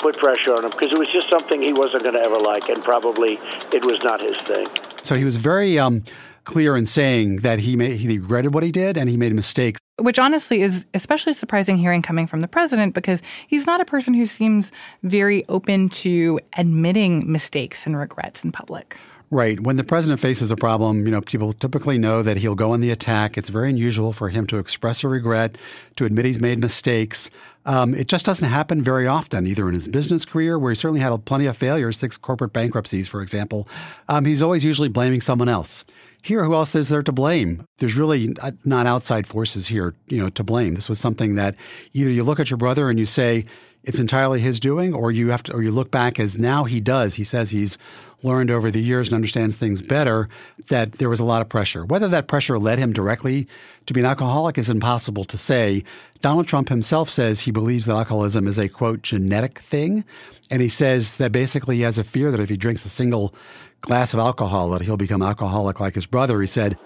put 0.00 0.16
pressure 0.16 0.54
on 0.54 0.64
him 0.64 0.70
because 0.70 0.90
it 0.92 0.98
was 0.98 1.08
just 1.12 1.28
something 1.28 1.62
he 1.62 1.72
wasn't 1.72 2.02
going 2.02 2.14
to 2.14 2.20
ever 2.20 2.38
like, 2.38 2.68
and 2.68 2.82
probably 2.82 3.38
it 3.72 3.84
was 3.84 4.02
not 4.02 4.20
his 4.20 4.36
thing. 4.46 4.66
So 5.02 5.14
he 5.14 5.24
was 5.24 5.36
very 5.36 5.78
um, 5.78 6.02
clear 6.44 6.76
in 6.76 6.86
saying 6.86 7.38
that 7.38 7.60
he 7.60 7.76
made, 7.76 7.96
he 7.98 8.08
regretted 8.08 8.54
what 8.54 8.62
he 8.62 8.72
did 8.72 8.96
and 8.96 9.08
he 9.08 9.16
made 9.16 9.32
mistakes. 9.32 9.79
Which 10.00 10.18
honestly 10.18 10.62
is 10.62 10.86
especially 10.94 11.34
surprising 11.34 11.76
hearing 11.76 12.02
coming 12.02 12.26
from 12.26 12.40
the 12.40 12.48
president 12.48 12.94
because 12.94 13.22
he's 13.46 13.66
not 13.66 13.80
a 13.80 13.84
person 13.84 14.14
who 14.14 14.26
seems 14.26 14.72
very 15.02 15.46
open 15.48 15.88
to 15.90 16.40
admitting 16.56 17.30
mistakes 17.30 17.86
and 17.86 17.96
regrets 17.96 18.44
in 18.44 18.52
public. 18.52 18.96
Right. 19.32 19.60
When 19.60 19.76
the 19.76 19.84
president 19.84 20.18
faces 20.18 20.50
a 20.50 20.56
problem, 20.56 21.06
you 21.06 21.12
know, 21.12 21.20
people 21.20 21.52
typically 21.52 21.98
know 21.98 22.20
that 22.22 22.36
he'll 22.36 22.56
go 22.56 22.72
on 22.72 22.80
the 22.80 22.90
attack. 22.90 23.38
It's 23.38 23.48
very 23.48 23.70
unusual 23.70 24.12
for 24.12 24.28
him 24.28 24.44
to 24.48 24.58
express 24.58 25.04
a 25.04 25.08
regret, 25.08 25.56
to 25.96 26.04
admit 26.04 26.24
he's 26.24 26.40
made 26.40 26.58
mistakes. 26.58 27.30
Um, 27.64 27.94
it 27.94 28.08
just 28.08 28.26
doesn't 28.26 28.48
happen 28.48 28.82
very 28.82 29.06
often, 29.06 29.46
either 29.46 29.68
in 29.68 29.74
his 29.74 29.86
business 29.86 30.24
career, 30.24 30.58
where 30.58 30.72
he 30.72 30.74
certainly 30.74 31.00
had 31.00 31.16
plenty 31.26 31.46
of 31.46 31.56
failures, 31.56 31.96
six 31.96 32.16
corporate 32.16 32.52
bankruptcies, 32.52 33.06
for 33.06 33.22
example. 33.22 33.68
Um, 34.08 34.24
he's 34.24 34.42
always 34.42 34.64
usually 34.64 34.88
blaming 34.88 35.20
someone 35.20 35.48
else. 35.48 35.84
Here, 36.22 36.44
who 36.44 36.54
else 36.54 36.74
is 36.74 36.88
there 36.88 37.02
to 37.02 37.12
blame? 37.12 37.64
There's 37.78 37.96
really 37.96 38.34
not 38.64 38.86
outside 38.86 39.26
forces 39.26 39.68
here, 39.68 39.94
you 40.06 40.18
know, 40.18 40.28
to 40.30 40.44
blame. 40.44 40.74
This 40.74 40.88
was 40.88 40.98
something 40.98 41.36
that 41.36 41.54
either 41.94 42.10
you 42.10 42.24
look 42.24 42.40
at 42.40 42.50
your 42.50 42.58
brother 42.58 42.90
and 42.90 42.98
you 42.98 43.06
say 43.06 43.46
it's 43.82 43.98
entirely 43.98 44.40
his 44.40 44.60
doing, 44.60 44.92
or 44.92 45.10
you 45.10 45.30
have 45.30 45.42
to, 45.44 45.54
or 45.54 45.62
you 45.62 45.70
look 45.70 45.90
back 45.90 46.20
as 46.20 46.38
now 46.38 46.64
he 46.64 46.80
does. 46.80 47.14
He 47.14 47.24
says 47.24 47.50
he's 47.50 47.78
learned 48.22 48.50
over 48.50 48.70
the 48.70 48.82
years 48.82 49.08
and 49.08 49.14
understands 49.14 49.56
things 49.56 49.80
better. 49.80 50.28
That 50.68 50.92
there 50.92 51.08
was 51.08 51.20
a 51.20 51.24
lot 51.24 51.40
of 51.40 51.48
pressure. 51.48 51.86
Whether 51.86 52.08
that 52.08 52.28
pressure 52.28 52.58
led 52.58 52.78
him 52.78 52.92
directly 52.92 53.48
to 53.86 53.94
be 53.94 54.00
an 54.00 54.06
alcoholic 54.06 54.58
is 54.58 54.68
impossible 54.68 55.24
to 55.24 55.38
say. 55.38 55.82
Donald 56.20 56.46
Trump 56.46 56.68
himself 56.68 57.08
says 57.08 57.40
he 57.40 57.50
believes 57.50 57.86
that 57.86 57.96
alcoholism 57.96 58.46
is 58.46 58.58
a 58.58 58.68
quote 58.68 59.00
genetic 59.00 59.58
thing, 59.60 60.04
and 60.50 60.60
he 60.60 60.68
says 60.68 61.16
that 61.16 61.32
basically 61.32 61.76
he 61.76 61.82
has 61.82 61.96
a 61.96 62.04
fear 62.04 62.30
that 62.30 62.40
if 62.40 62.50
he 62.50 62.58
drinks 62.58 62.84
a 62.84 62.90
single 62.90 63.34
glass 63.80 64.14
of 64.14 64.20
alcohol 64.20 64.70
that 64.70 64.82
he'll 64.82 64.96
become 64.96 65.22
alcoholic 65.22 65.80
like 65.80 65.94
his 65.94 66.06
brother. 66.06 66.40
He 66.40 66.46
said. 66.46 66.78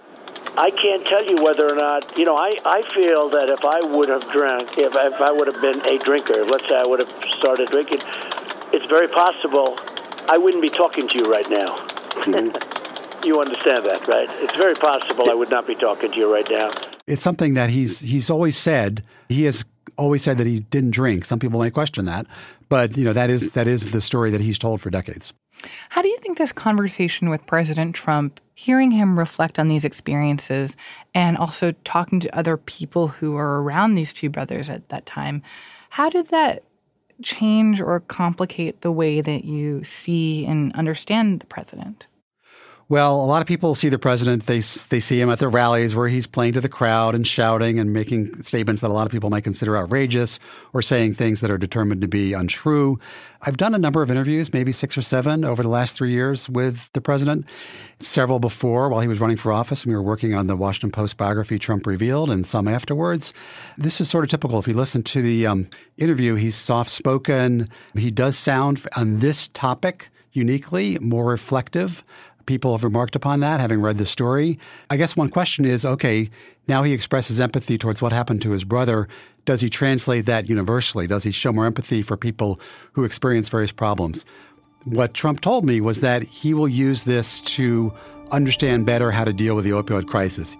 I 0.57 0.71
can't 0.71 1.05
tell 1.05 1.25
you 1.25 1.43
whether 1.43 1.67
or 1.67 1.75
not, 1.75 2.17
you 2.17 2.23
know, 2.23 2.37
I, 2.37 2.55
I 2.63 2.81
feel 2.93 3.29
that 3.31 3.49
if 3.49 3.59
I 3.65 3.81
would 3.83 4.07
have 4.07 4.23
drank, 4.31 4.77
if, 4.77 4.95
if 4.95 5.19
I 5.19 5.29
would 5.29 5.51
have 5.51 5.61
been 5.61 5.81
a 5.85 5.99
drinker, 5.99 6.45
let's 6.45 6.63
say 6.69 6.75
I 6.75 6.85
would 6.85 7.01
have 7.01 7.11
started 7.37 7.67
drinking, 7.69 7.99
it's 8.71 8.85
very 8.85 9.09
possible 9.09 9.75
I 10.29 10.37
wouldn't 10.37 10.61
be 10.61 10.69
talking 10.69 11.09
to 11.09 11.17
you 11.17 11.25
right 11.25 11.49
now. 11.49 11.75
Mm-hmm. 12.23 12.55
you 13.25 13.39
understand 13.41 13.85
that, 13.85 14.07
right? 14.07 14.29
It's 14.43 14.55
very 14.55 14.75
possible 14.75 15.29
I 15.29 15.33
would 15.33 15.49
not 15.49 15.67
be 15.67 15.75
talking 15.75 16.11
to 16.11 16.17
you 16.17 16.31
right 16.31 16.47
now. 16.49 16.71
It's 17.07 17.21
something 17.21 17.55
that 17.55 17.69
he's 17.69 17.99
he's 17.99 18.29
always 18.29 18.57
said. 18.57 19.03
He 19.27 19.43
has 19.43 19.65
always 19.97 20.23
said 20.23 20.37
that 20.37 20.47
he 20.47 20.59
didn't 20.59 20.91
drink. 20.91 21.25
Some 21.25 21.39
people 21.39 21.59
may 21.59 21.69
question 21.69 22.05
that, 22.05 22.25
but 22.69 22.97
you 22.97 23.03
know 23.03 23.13
that 23.13 23.29
is 23.29 23.51
that 23.51 23.67
is 23.67 23.91
the 23.91 24.01
story 24.01 24.29
that 24.31 24.41
he's 24.41 24.57
told 24.57 24.81
for 24.81 24.89
decades. 24.89 25.33
How 25.89 26.01
do 26.01 26.07
you 26.07 26.14
this 26.35 26.51
conversation 26.51 27.29
with 27.29 27.45
President 27.45 27.95
Trump, 27.95 28.39
hearing 28.55 28.91
him 28.91 29.17
reflect 29.17 29.59
on 29.59 29.67
these 29.67 29.85
experiences 29.85 30.77
and 31.13 31.37
also 31.37 31.73
talking 31.83 32.19
to 32.21 32.37
other 32.37 32.57
people 32.57 33.07
who 33.07 33.33
were 33.33 33.61
around 33.61 33.95
these 33.95 34.13
two 34.13 34.29
brothers 34.29 34.69
at 34.69 34.89
that 34.89 35.05
time, 35.05 35.41
how 35.89 36.09
did 36.09 36.27
that 36.27 36.63
change 37.21 37.81
or 37.81 37.99
complicate 38.01 38.81
the 38.81 38.91
way 38.91 39.21
that 39.21 39.45
you 39.45 39.83
see 39.83 40.45
and 40.45 40.73
understand 40.75 41.39
the 41.39 41.45
president? 41.45 42.07
Well, 42.87 43.15
a 43.15 43.25
lot 43.25 43.41
of 43.41 43.47
people 43.47 43.73
see 43.73 43.89
the 43.89 43.97
president. 43.97 44.45
They 44.45 44.59
they 44.59 44.99
see 44.99 45.19
him 45.19 45.31
at 45.31 45.39
the 45.39 45.47
rallies 45.47 45.95
where 45.95 46.07
he's 46.07 46.27
playing 46.27 46.53
to 46.53 46.61
the 46.61 46.69
crowd 46.69 47.15
and 47.15 47.25
shouting 47.25 47.79
and 47.79 47.91
making 47.91 48.43
statements 48.43 48.83
that 48.83 48.91
a 48.91 48.93
lot 48.93 49.07
of 49.07 49.11
people 49.11 49.31
might 49.31 49.43
consider 49.43 49.75
outrageous 49.75 50.39
or 50.71 50.83
saying 50.83 51.13
things 51.13 51.41
that 51.41 51.49
are 51.49 51.57
determined 51.57 52.01
to 52.01 52.07
be 52.07 52.33
untrue. 52.33 52.99
I've 53.41 53.57
done 53.57 53.73
a 53.73 53.79
number 53.79 54.03
of 54.03 54.11
interviews, 54.11 54.53
maybe 54.53 54.71
six 54.71 54.95
or 54.99 55.01
seven, 55.01 55.43
over 55.43 55.63
the 55.63 55.69
last 55.69 55.95
three 55.95 56.11
years 56.11 56.47
with 56.47 56.91
the 56.93 57.01
president. 57.01 57.45
Several 57.99 58.37
before 58.37 58.87
while 58.89 59.01
he 59.01 59.07
was 59.07 59.19
running 59.19 59.37
for 59.37 59.51
office, 59.51 59.83
and 59.83 59.91
we 59.91 59.95
were 59.95 60.03
working 60.03 60.35
on 60.35 60.45
the 60.45 60.55
Washington 60.55 60.91
Post 60.91 61.17
biography 61.17 61.57
Trump 61.57 61.87
revealed, 61.87 62.29
and 62.29 62.45
some 62.45 62.67
afterwards. 62.67 63.33
This 63.79 63.99
is 63.99 64.11
sort 64.11 64.25
of 64.25 64.29
typical. 64.29 64.59
If 64.59 64.67
you 64.67 64.75
listen 64.75 65.01
to 65.01 65.23
the 65.23 65.47
um, 65.47 65.67
interview, 65.97 66.35
he's 66.35 66.55
soft 66.55 66.91
spoken. 66.91 67.67
He 67.95 68.11
does 68.11 68.37
sound 68.37 68.87
on 68.95 69.21
this 69.21 69.47
topic 69.47 70.11
uniquely 70.33 70.99
more 70.99 71.25
reflective 71.25 72.03
people 72.45 72.71
have 72.73 72.83
remarked 72.83 73.15
upon 73.15 73.39
that, 73.41 73.59
having 73.59 73.81
read 73.81 73.97
the 73.97 74.05
story. 74.05 74.59
I 74.89 74.97
guess 74.97 75.15
one 75.15 75.29
question 75.29 75.65
is 75.65 75.85
okay, 75.85 76.29
now 76.67 76.83
he 76.83 76.93
expresses 76.93 77.39
empathy 77.39 77.77
towards 77.77 78.01
what 78.01 78.11
happened 78.11 78.41
to 78.43 78.51
his 78.51 78.63
brother. 78.63 79.07
Does 79.45 79.61
he 79.61 79.69
translate 79.69 80.25
that 80.25 80.49
universally? 80.49 81.07
Does 81.07 81.23
he 81.23 81.31
show 81.31 81.51
more 81.51 81.65
empathy 81.65 82.01
for 82.01 82.17
people 82.17 82.59
who 82.93 83.03
experience 83.03 83.49
various 83.49 83.71
problems? 83.71 84.25
What 84.85 85.13
Trump 85.13 85.41
told 85.41 85.65
me 85.65 85.81
was 85.81 86.01
that 86.01 86.23
he 86.23 86.53
will 86.53 86.67
use 86.67 87.03
this 87.03 87.41
to 87.41 87.93
understand 88.31 88.85
better 88.85 89.11
how 89.11 89.25
to 89.25 89.33
deal 89.33 89.55
with 89.55 89.65
the 89.65 89.71
opioid 89.71 90.07
crisis. 90.07 90.57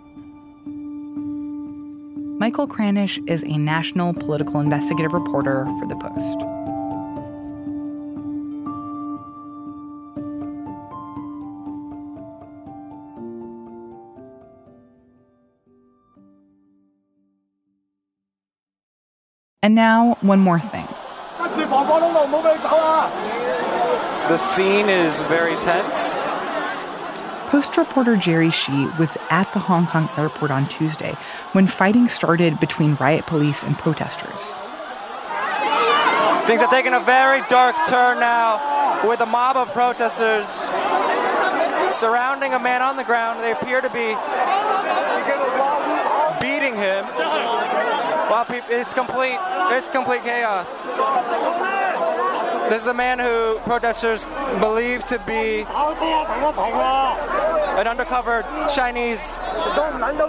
Michael 2.37 2.67
Kranish 2.67 3.17
is 3.29 3.43
a 3.43 3.57
national 3.57 4.13
political 4.13 4.59
investigative 4.59 5.13
reporter 5.13 5.65
for 5.79 5.87
The 5.87 5.95
Post. 5.95 6.54
And 19.65 19.73
now, 19.73 20.15
one 20.21 20.41
more 20.41 20.59
thing. 20.59 20.87
The 24.29 24.37
scene 24.37 24.89
is 24.89 25.21
very 25.21 25.55
tense. 25.57 26.21
Post 27.49 27.75
reporter 27.75 28.15
Gerry 28.15 28.51
Shih 28.51 28.91
was 28.99 29.17
at 29.31 29.51
the 29.53 29.59
Hong 29.59 29.87
Kong 29.87 30.07
airport 30.17 30.51
on 30.51 30.69
Tuesday 30.69 31.13
when 31.53 31.65
fighting 31.65 32.07
started 32.07 32.59
between 32.59 32.93
riot 32.97 33.25
police 33.25 33.63
and 33.63 33.75
protesters. 33.75 34.59
Things 36.45 36.61
are 36.61 36.69
taking 36.69 36.93
a 36.93 36.99
very 36.99 37.41
dark 37.49 37.75
turn 37.87 38.19
now 38.19 39.01
with 39.09 39.19
a 39.21 39.25
mob 39.25 39.57
of 39.57 39.73
protesters 39.73 40.47
surrounding 41.91 42.53
a 42.53 42.59
man 42.59 42.83
on 42.83 42.97
the 42.97 43.03
ground. 43.03 43.39
They 43.39 43.51
appear 43.51 43.81
to 43.81 43.89
be 43.89 44.13
beating 46.39 46.75
him. 46.75 47.64
It's 48.69 48.93
complete. 48.93 49.37
It's 49.71 49.89
complete 49.89 50.23
chaos. 50.23 50.85
This 52.69 52.81
is 52.81 52.87
a 52.87 52.93
man 52.93 53.19
who 53.19 53.59
protesters 53.59 54.25
believe 54.59 55.03
to 55.05 55.19
be 55.27 55.61
an 57.77 57.87
undercover 57.87 58.43
Chinese 58.73 59.43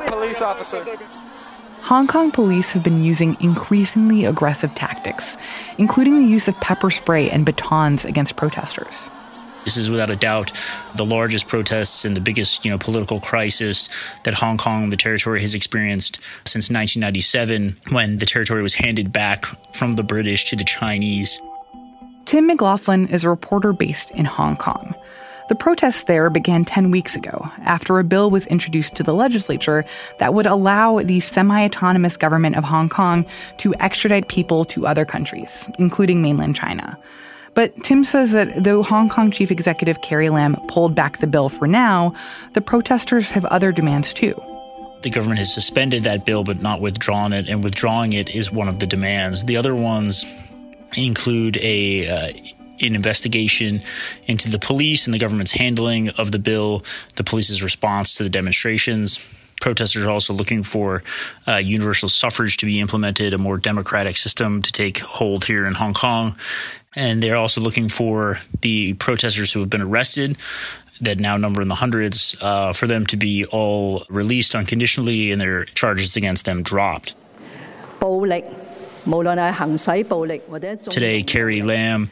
police 0.07 0.43
officer. 0.43 0.85
Hong 1.83 2.07
Kong 2.07 2.31
police 2.31 2.73
have 2.73 2.83
been 2.83 3.03
using 3.03 3.37
increasingly 3.41 4.25
aggressive 4.25 4.75
tactics, 4.75 5.37
including 5.79 6.19
the 6.19 6.25
use 6.25 6.49
of 6.49 6.61
pepper 6.61 6.91
spray 6.91 7.31
and 7.31 7.47
batons 7.47 8.05
against 8.05 8.37
protesters. 8.37 9.11
This 9.67 9.77
is 9.77 9.91
without 9.91 10.11
a 10.11 10.17
doubt 10.17 10.53
the 10.95 11.05
largest 11.05 11.49
protests 11.49 12.05
and 12.05 12.17
the 12.17 12.21
biggest, 12.21 12.65
you 12.65 12.71
know, 12.71 12.79
political 12.79 13.19
crisis 13.19 13.89
that 14.23 14.33
Hong 14.33 14.57
Kong, 14.59 14.91
the 14.91 14.97
territory, 14.97 15.41
has 15.41 15.57
experienced 15.57 16.21
since 16.45 16.71
1997, 16.71 17.77
when 17.91 18.19
the 18.19 18.27
territory 18.27 18.63
was 18.63 18.75
handed 18.75 19.13
back 19.13 19.45
from 19.75 19.93
the 19.93 20.05
British 20.05 20.45
to 20.47 20.57
the 20.57 20.63
Chinese. 20.63 21.41
Tim 22.27 22.47
McLaughlin 22.47 23.09
is 23.09 23.25
a 23.25 23.29
reporter 23.29 23.73
based 23.73 24.13
in 24.13 24.25
Hong 24.25 24.57
Kong. 24.57 24.95
The 25.49 25.57
protests 25.57 26.05
there 26.05 26.31
began 26.31 26.65
10 26.65 26.93
weeks 26.93 27.17
ago 27.17 27.51
after 27.65 27.99
a 27.99 28.05
bill 28.05 28.31
was 28.31 28.47
introduced 28.47 28.95
to 28.97 29.03
the 29.03 29.15
legislature 29.15 29.83
that 30.21 30.33
would 30.33 30.47
allow 30.47 31.01
the 31.01 31.19
semi 31.19 31.65
autonomous 31.65 32.17
government 32.17 32.55
of 32.55 32.63
Hong 32.63 32.89
Kong 32.89 33.27
to 33.57 33.75
extradite 33.81 34.29
people 34.29 34.65
to 34.67 34.87
other 34.87 35.05
countries, 35.05 35.69
including 35.77 36.23
mainland 36.23 36.55
China. 36.55 36.97
But 37.57 37.83
Tim 37.83 38.05
says 38.05 38.33
that 38.33 38.63
though 38.63 38.83
Hong 38.83 39.09
Kong 39.09 39.31
Chief 39.31 39.51
Executive 39.51 40.03
Carrie 40.03 40.29
Lam 40.29 40.57
pulled 40.69 40.95
back 40.95 41.19
the 41.19 41.27
bill 41.27 41.49
for 41.49 41.67
now, 41.67 42.15
the 42.53 42.61
protesters 42.61 43.31
have 43.31 43.47
other 43.47 43.73
demands 43.73 44.13
too. 44.13 44.41
The 45.01 45.09
government 45.11 45.39
has 45.39 45.53
suspended 45.53 46.05
that 46.05 46.27
bill 46.27 46.45
but 46.45 46.61
not 46.61 46.83
withdrawn 46.83 47.33
it, 47.33 47.49
and 47.49 47.65
withdrawing 47.65 48.13
it 48.13 48.29
is 48.29 48.53
one 48.53 48.69
of 48.69 48.79
the 48.79 48.87
demands. 48.87 49.45
The 49.45 49.57
other 49.57 49.75
ones 49.75 50.25
include 50.97 51.57
a 51.57 52.09
uh, 52.09 52.33
an 52.81 52.95
investigation 52.95 53.81
into 54.27 54.51
the 54.51 54.59
police 54.59 55.07
and 55.07 55.15
the 55.15 55.19
government's 55.19 55.53
handling 55.53 56.11
of 56.11 56.33
the 56.33 56.39
bill, 56.39 56.85
the 57.15 57.25
police's 57.25 57.63
response 57.63 58.17
to 58.17 58.23
the 58.23 58.29
demonstrations. 58.29 59.19
Protesters 59.63 60.05
are 60.05 60.11
also 60.11 60.35
looking 60.35 60.63
for 60.63 61.03
uh, 61.49 61.57
universal 61.57 62.11
suffrage 62.11 62.59
to 62.59 62.67
be 62.67 62.79
implemented, 62.79 63.33
a 63.33 63.39
more 63.39 63.57
democratic 63.57 64.19
system 64.19 64.61
to 64.61 64.71
take 64.71 64.99
hold 64.99 65.47
here 65.47 65.67
in 65.67 65.73
Hong 65.73 65.95
Kong, 65.95 66.37
and 66.97 67.23
they're 67.23 67.37
also 67.37 67.61
looking 67.61 67.89
for 67.89 68.39
the 68.63 68.95
protesters 68.95 69.53
who 69.53 69.61
have 69.61 69.71
been 69.71 69.83
arrested 69.83 70.37
that 71.03 71.21
now 71.21 71.37
number 71.37 71.61
in 71.61 71.69
the 71.69 71.75
hundreds 71.75 72.35
uh, 72.41 72.73
for 72.73 72.87
them 72.87 73.05
to 73.07 73.17
be 73.19 73.45
all 73.47 74.05
released 74.09 74.55
unconditionally 74.55 75.31
and 75.31 75.41
their 75.41 75.67
charges 75.67 76.17
against 76.17 76.47
them 76.47 76.63
dropped. 76.63 77.15
Today, 80.91 81.23
Carrie 81.23 81.63
Lam 81.63 82.11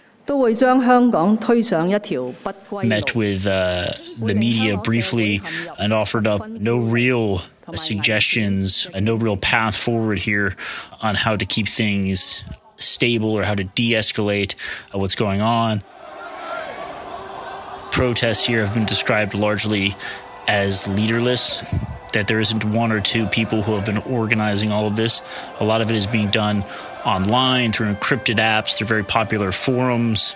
met 2.84 3.14
with 3.14 3.46
uh, 3.46 3.92
the 4.18 4.34
media 4.34 4.76
briefly 4.78 5.42
and 5.78 5.92
offered 5.92 6.26
up 6.26 6.48
no 6.48 6.78
real 6.78 7.42
suggestions, 7.74 8.86
and 8.94 9.04
no 9.04 9.16
real 9.16 9.36
path 9.36 9.76
forward 9.76 10.18
here 10.18 10.56
on 11.00 11.14
how 11.14 11.36
to 11.36 11.44
keep 11.44 11.68
things 11.68 12.44
stable 12.84 13.32
or 13.32 13.42
how 13.42 13.54
to 13.54 13.64
de 13.64 13.92
escalate 13.92 14.54
uh, 14.94 14.98
what's 14.98 15.14
going 15.14 15.40
on. 15.40 15.82
Protests 17.90 18.44
here 18.44 18.60
have 18.60 18.74
been 18.74 18.86
described 18.86 19.34
largely 19.34 19.94
as 20.46 20.86
leaderless, 20.88 21.64
that 22.12 22.26
there 22.28 22.40
isn't 22.40 22.64
one 22.64 22.92
or 22.92 23.00
two 23.00 23.26
people 23.26 23.62
who 23.62 23.74
have 23.74 23.84
been 23.84 23.98
organizing 23.98 24.72
all 24.72 24.86
of 24.86 24.96
this. 24.96 25.22
A 25.60 25.64
lot 25.64 25.80
of 25.80 25.90
it 25.90 25.96
is 25.96 26.06
being 26.06 26.30
done 26.30 26.64
online 27.04 27.72
through 27.72 27.92
encrypted 27.94 28.36
apps, 28.36 28.76
through 28.76 28.86
very 28.86 29.04
popular 29.04 29.52
forums. 29.52 30.34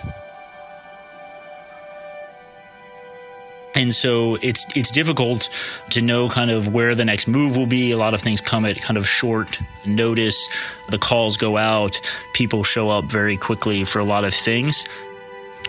And 3.79 3.95
so 3.95 4.35
it's 4.41 4.67
it's 4.75 4.91
difficult 4.91 5.47
to 5.91 6.01
know 6.01 6.27
kind 6.27 6.51
of 6.51 6.67
where 6.67 6.95
the 6.95 7.05
next 7.05 7.29
move 7.29 7.55
will 7.55 7.65
be. 7.65 7.91
A 7.91 7.97
lot 7.97 8.13
of 8.13 8.19
things 8.19 8.41
come 8.41 8.65
at 8.65 8.75
kind 8.81 8.97
of 8.97 9.07
short 9.07 9.57
notice. 9.85 10.49
The 10.89 10.97
calls 10.97 11.37
go 11.37 11.55
out, 11.55 12.01
people 12.33 12.65
show 12.65 12.89
up 12.89 13.05
very 13.05 13.37
quickly 13.37 13.85
for 13.85 13.99
a 13.99 14.03
lot 14.03 14.25
of 14.25 14.33
things. 14.33 14.85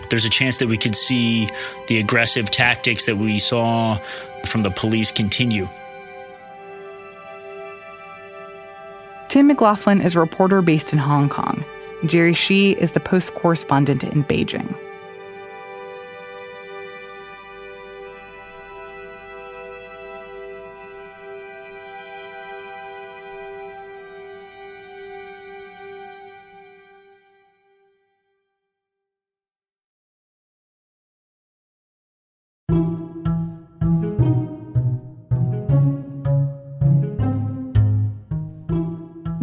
There's 0.09 0.25
a 0.25 0.29
chance 0.29 0.57
that 0.57 0.67
we 0.67 0.77
could 0.77 0.97
see 0.97 1.51
the 1.87 2.01
aggressive 2.01 2.51
tactics 2.51 3.05
that 3.05 3.17
we 3.17 3.39
saw 3.39 4.01
from 4.45 4.65
the 4.65 4.71
police 4.73 5.13
continue. 5.13 5.69
Tim 9.29 9.47
McLaughlin 9.47 10.01
is 10.01 10.17
a 10.17 10.21
reporter 10.21 10.63
based 10.63 10.93
in 10.93 10.99
Hong 10.99 11.29
Kong. 11.29 11.65
Gerry 12.07 12.35
Shih 12.35 12.73
is 12.73 12.91
the 12.91 12.99
Post 12.99 13.35
correspondent 13.35 14.03
in 14.03 14.25
Beijing. 14.25 14.77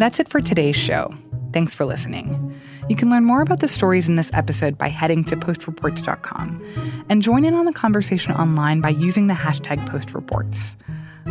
That's 0.08 0.22
it 0.22 0.30
for 0.30 0.39
today's 0.39 0.78
show. 0.78 1.13
Thanks 1.52 1.76
for 1.76 1.84
listening. 1.84 2.58
You 2.88 2.96
can 2.96 3.10
learn 3.10 3.26
more 3.26 3.41
about 3.41 3.60
the 3.60 3.67
stories 3.67 4.08
in 4.08 4.15
this 4.15 4.32
episode 4.34 4.78
by 4.78 4.88
heading 4.88 5.26
to 5.26 5.36
postreports.com 5.36 7.04
and 7.10 7.22
join 7.22 7.43
in 7.43 7.54
on 7.54 7.65
the 7.65 7.74
conversation 7.74 8.32
online 8.32 8.80
by 8.80 8.88
using 8.88 9.28
the 9.28 9.34
hashtag 9.34 9.86
postreports. 9.89 10.78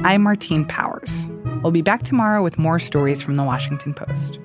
I'm 0.04 0.24
Martine 0.24 0.66
Powers. 0.66 1.26
We'll 1.62 1.72
be 1.72 1.80
back 1.80 2.02
tomorrow 2.02 2.42
with 2.42 2.58
more 2.58 2.78
stories 2.78 3.22
from 3.22 3.36
the 3.36 3.44
Washington 3.44 3.94
Post. 3.94 4.38